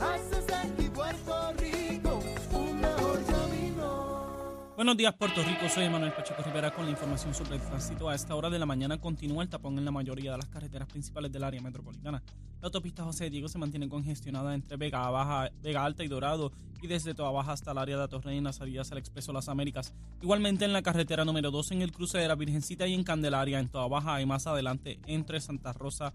Buenos 4.79 4.95
días, 4.95 5.13
Puerto 5.13 5.43
Rico. 5.43 5.67
Soy 5.67 5.89
Manuel 5.89 6.13
Pacheco 6.13 6.41
Rivera 6.41 6.71
con 6.71 6.85
la 6.85 6.91
información 6.91 7.33
sobre 7.33 7.57
el 7.57 7.61
tránsito. 7.61 8.07
A 8.07 8.15
esta 8.15 8.33
hora 8.33 8.49
de 8.49 8.57
la 8.57 8.65
mañana 8.65 8.97
continúa 8.97 9.43
el 9.43 9.49
tapón 9.49 9.77
en 9.77 9.83
la 9.83 9.91
mayoría 9.91 10.31
de 10.31 10.37
las 10.37 10.47
carreteras 10.47 10.87
principales 10.87 11.33
del 11.33 11.43
área 11.43 11.59
metropolitana. 11.59 12.23
La 12.61 12.67
autopista 12.67 13.03
José 13.03 13.29
Diego 13.29 13.49
se 13.49 13.57
mantiene 13.57 13.89
congestionada 13.89 14.55
entre 14.55 14.77
Vega, 14.77 15.09
Baja, 15.09 15.51
Vega 15.61 15.83
Alta 15.83 16.05
y 16.05 16.07
Dorado 16.07 16.53
y 16.81 16.87
desde 16.87 17.13
Toa 17.13 17.29
Baja 17.31 17.51
hasta 17.51 17.73
el 17.73 17.77
área 17.77 17.97
de 17.97 18.03
Atorrey 18.03 18.37
en 18.37 18.45
las 18.45 18.55
salidas 18.55 18.89
al 18.93 18.99
Expreso 18.99 19.33
Las 19.33 19.49
Américas. 19.49 19.93
Igualmente 20.21 20.63
en 20.63 20.71
la 20.71 20.81
carretera 20.81 21.25
número 21.25 21.51
2 21.51 21.71
en 21.71 21.81
el 21.81 21.91
cruce 21.91 22.17
de 22.17 22.29
la 22.29 22.35
Virgencita 22.35 22.87
y 22.87 22.93
en 22.93 23.03
Candelaria 23.03 23.59
en 23.59 23.67
Toa 23.67 23.89
Baja 23.89 24.21
y 24.21 24.25
más 24.25 24.47
adelante 24.47 24.97
entre 25.07 25.41
Santa 25.41 25.73
Rosa 25.73 26.13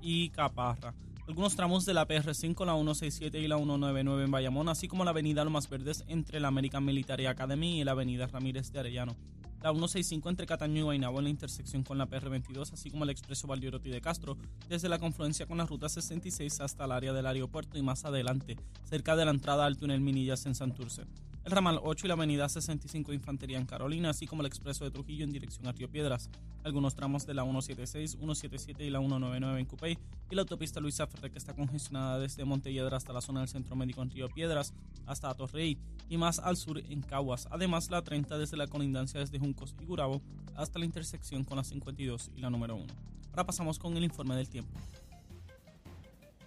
y 0.00 0.30
Caparra 0.30 0.94
algunos 1.28 1.56
tramos 1.56 1.84
de 1.84 1.92
la 1.92 2.06
PR5, 2.06 2.64
la 2.64 2.74
167 2.74 3.40
y 3.40 3.48
la 3.48 3.56
199 3.56 4.24
en 4.24 4.30
Bayamón, 4.30 4.68
así 4.68 4.86
como 4.86 5.04
la 5.04 5.10
avenida 5.10 5.44
Lomas 5.44 5.68
Verdes 5.68 6.04
entre 6.06 6.38
la 6.38 6.48
American 6.48 6.84
Military 6.84 7.26
Academy 7.26 7.80
y 7.80 7.84
la 7.84 7.92
avenida 7.92 8.28
Ramírez 8.28 8.70
de 8.70 8.78
Arellano. 8.78 9.16
La 9.60 9.70
165 9.70 10.28
entre 10.28 10.46
Cataño 10.46 10.78
y 10.78 10.82
Guaynabo 10.82 11.18
en 11.18 11.24
la 11.24 11.30
intersección 11.30 11.82
con 11.82 11.98
la 11.98 12.06
PR22, 12.06 12.72
así 12.72 12.90
como 12.90 13.02
el 13.02 13.10
expreso 13.10 13.48
Valdiorotti 13.48 13.90
de 13.90 14.00
Castro, 14.00 14.36
desde 14.68 14.88
la 14.88 15.00
confluencia 15.00 15.46
con 15.46 15.58
la 15.58 15.66
ruta 15.66 15.88
66 15.88 16.60
hasta 16.60 16.84
el 16.84 16.92
área 16.92 17.12
del 17.12 17.26
aeropuerto 17.26 17.76
y 17.76 17.82
más 17.82 18.04
adelante, 18.04 18.56
cerca 18.84 19.16
de 19.16 19.24
la 19.24 19.32
entrada 19.32 19.66
al 19.66 19.78
túnel 19.78 20.00
Minillas 20.00 20.46
en 20.46 20.54
Santurce. 20.54 21.06
El 21.46 21.52
ramal 21.52 21.78
8 21.80 22.06
y 22.06 22.08
la 22.08 22.14
avenida 22.14 22.48
65 22.48 23.12
de 23.12 23.18
Infantería 23.18 23.56
en 23.56 23.66
Carolina, 23.66 24.10
así 24.10 24.26
como 24.26 24.42
el 24.42 24.48
expreso 24.48 24.84
de 24.84 24.90
Trujillo 24.90 25.24
en 25.24 25.30
dirección 25.30 25.68
a 25.68 25.72
Río 25.72 25.88
Piedras, 25.88 26.28
algunos 26.64 26.96
tramos 26.96 27.24
de 27.24 27.34
la 27.34 27.44
176, 27.44 28.16
177 28.18 28.84
y 28.84 28.90
la 28.90 28.98
199 28.98 29.60
en 29.60 29.66
Cupey, 29.66 29.96
y 30.28 30.34
la 30.34 30.42
autopista 30.42 30.80
Luisa 30.80 31.06
Ferre 31.06 31.30
que 31.30 31.38
está 31.38 31.54
congestionada 31.54 32.18
desde 32.18 32.44
Montelledra 32.44 32.96
hasta 32.96 33.12
la 33.12 33.20
zona 33.20 33.40
del 33.40 33.48
Centro 33.48 33.76
Médico 33.76 34.02
en 34.02 34.10
Río 34.10 34.28
Piedras, 34.28 34.74
hasta 35.06 35.30
Atorrey 35.30 35.78
y 36.08 36.16
más 36.16 36.40
al 36.40 36.56
sur 36.56 36.78
en 36.78 37.00
Caguas, 37.02 37.46
además 37.52 37.90
la 37.90 38.02
30 38.02 38.38
desde 38.38 38.56
la 38.56 38.66
colindancia 38.66 39.20
desde 39.20 39.38
Juncos 39.38 39.76
y 39.80 39.84
Gurabo 39.84 40.22
hasta 40.56 40.80
la 40.80 40.84
intersección 40.84 41.44
con 41.44 41.58
la 41.58 41.62
52 41.62 42.32
y 42.34 42.40
la 42.40 42.50
número 42.50 42.74
1. 42.74 42.86
Ahora 43.30 43.46
pasamos 43.46 43.78
con 43.78 43.96
el 43.96 44.02
informe 44.02 44.34
del 44.34 44.48
tiempo. 44.48 44.76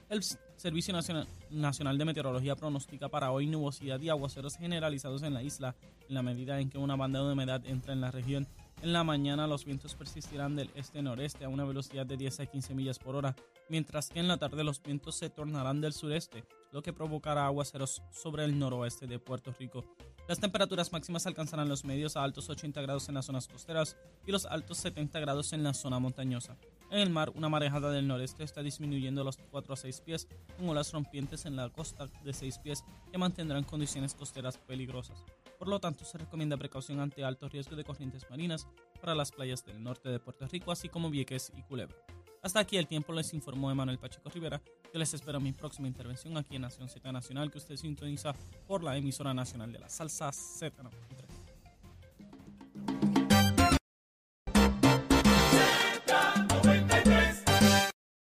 El 0.10 0.24
Servicio 0.60 0.94
Nacional, 0.94 1.98
de 1.98 2.04
Meteorología 2.04 2.54
pronostica 2.54 3.08
para 3.08 3.32
hoy 3.32 3.48
nubosidad 3.48 3.98
y 4.02 4.10
aguaceros 4.10 4.58
generalizados 4.58 5.24
en 5.24 5.34
la 5.34 5.42
isla, 5.42 5.74
en 6.10 6.16
la 6.16 6.22
medida 6.22 6.60
en 6.60 6.70
que 6.70 6.78
una 6.78 6.98
banda 6.98 7.24
de 7.24 7.32
humedad 7.32 7.66
entra 7.66 7.94
en 7.94 8.02
la 8.02 8.12
región. 8.12 8.46
En 8.82 8.92
la 8.92 9.06
mañana 9.06 9.48
los 9.48 9.64
vientos 9.64 9.96
persistirán 9.96 10.58
del 10.58 10.70
este-noreste 10.76 11.46
a 11.46 11.50
una 11.50 11.64
velocidad 11.64 12.06
de 12.06 12.18
10 12.18 12.42
a 12.42 12.46
15 12.46 12.76
millas 12.76 13.00
por 13.00 13.16
hora, 13.16 13.38
mientras 13.70 14.10
que 14.10 14.20
en 14.20 14.28
la 14.28 14.36
tarde 14.36 14.66
los 14.66 14.84
vientos 14.84 15.16
se 15.16 15.30
tornarán 15.30 15.80
del 15.80 15.94
sureste, 15.94 16.44
lo 16.74 16.82
que 16.82 16.92
provocará 16.92 17.46
aguaceros 17.46 18.02
sobre 18.12 18.44
el 18.44 18.60
noroeste 18.60 19.08
de 19.08 19.18
Puerto 19.18 19.56
Rico. 19.58 19.86
Las 20.28 20.42
temperaturas 20.42 20.92
máximas 20.92 21.26
alcanzarán 21.26 21.70
los 21.70 21.86
medios 21.86 22.18
a 22.18 22.24
altos 22.26 22.50
80 22.50 22.82
grados 22.82 23.08
en 23.08 23.16
las 23.16 23.26
zonas 23.26 23.48
costeras 23.48 23.96
y 24.28 24.32
los 24.34 24.46
altos 24.46 24.78
70 24.80 25.22
grados 25.22 25.54
en 25.54 25.64
la 25.64 25.74
zona 25.74 26.00
montañosa. 26.00 26.58
En 26.92 27.00
el 27.00 27.12
mar, 27.12 27.32
una 27.36 27.50
marejada 27.50 27.92
del 27.92 28.08
noreste 28.08 28.44
está 28.44 28.64
disminuyendo 28.64 29.24
los 29.24 29.38
4 29.38 29.74
a 29.74 29.78
6 29.78 30.02
pies, 30.02 30.28
con 30.58 30.70
olas 30.70 30.92
rompientes 30.92 31.46
en 31.46 31.56
la 31.56 31.70
costa 31.70 32.08
de 32.24 32.34
6 32.34 32.58
pies 32.60 32.84
que 33.12 33.18
mantendrán 33.20 33.64
condiciones 33.64 34.16
costeras 34.16 34.58
peligrosas. 34.58 35.24
Por 35.60 35.68
lo 35.68 35.80
tanto, 35.80 36.04
se 36.04 36.18
recomienda 36.18 36.58
precaución 36.58 37.00
ante 37.00 37.24
alto 37.24 37.48
riesgo 37.48 37.76
de 37.76 37.84
corrientes 37.84 38.28
marinas 38.32 38.68
para 39.00 39.14
las 39.14 39.32
playas 39.32 39.64
del 39.66 39.84
norte 39.84 40.10
de 40.10 40.20
Puerto 40.20 40.48
Rico, 40.48 40.72
así 40.72 40.90
como 40.90 41.12
Vieques 41.12 41.52
y 41.56 41.62
Culebra. 41.62 41.96
Hasta 42.42 42.60
aquí 42.60 42.78
el 42.78 42.88
tiempo 42.88 43.14
les 43.14 43.34
informó 43.34 43.70
Emanuel 43.70 44.00
Pacheco 44.00 44.30
Rivera. 44.30 44.62
Yo 44.92 44.98
les 44.98 45.14
espero 45.14 45.40
mi 45.40 45.52
próxima 45.52 45.88
intervención 45.88 46.38
aquí 46.38 46.56
en 46.56 46.64
Nación 46.64 46.90
Z 46.90 47.12
Nacional, 47.12 47.52
que 47.52 47.60
usted 47.60 47.76
sintoniza 47.76 48.34
por 48.66 48.84
la 48.84 48.98
emisora 48.98 49.34
nacional 49.34 49.72
de 49.72 49.80
la 49.80 49.90
salsa 49.90 50.30
Z93. 50.30 51.29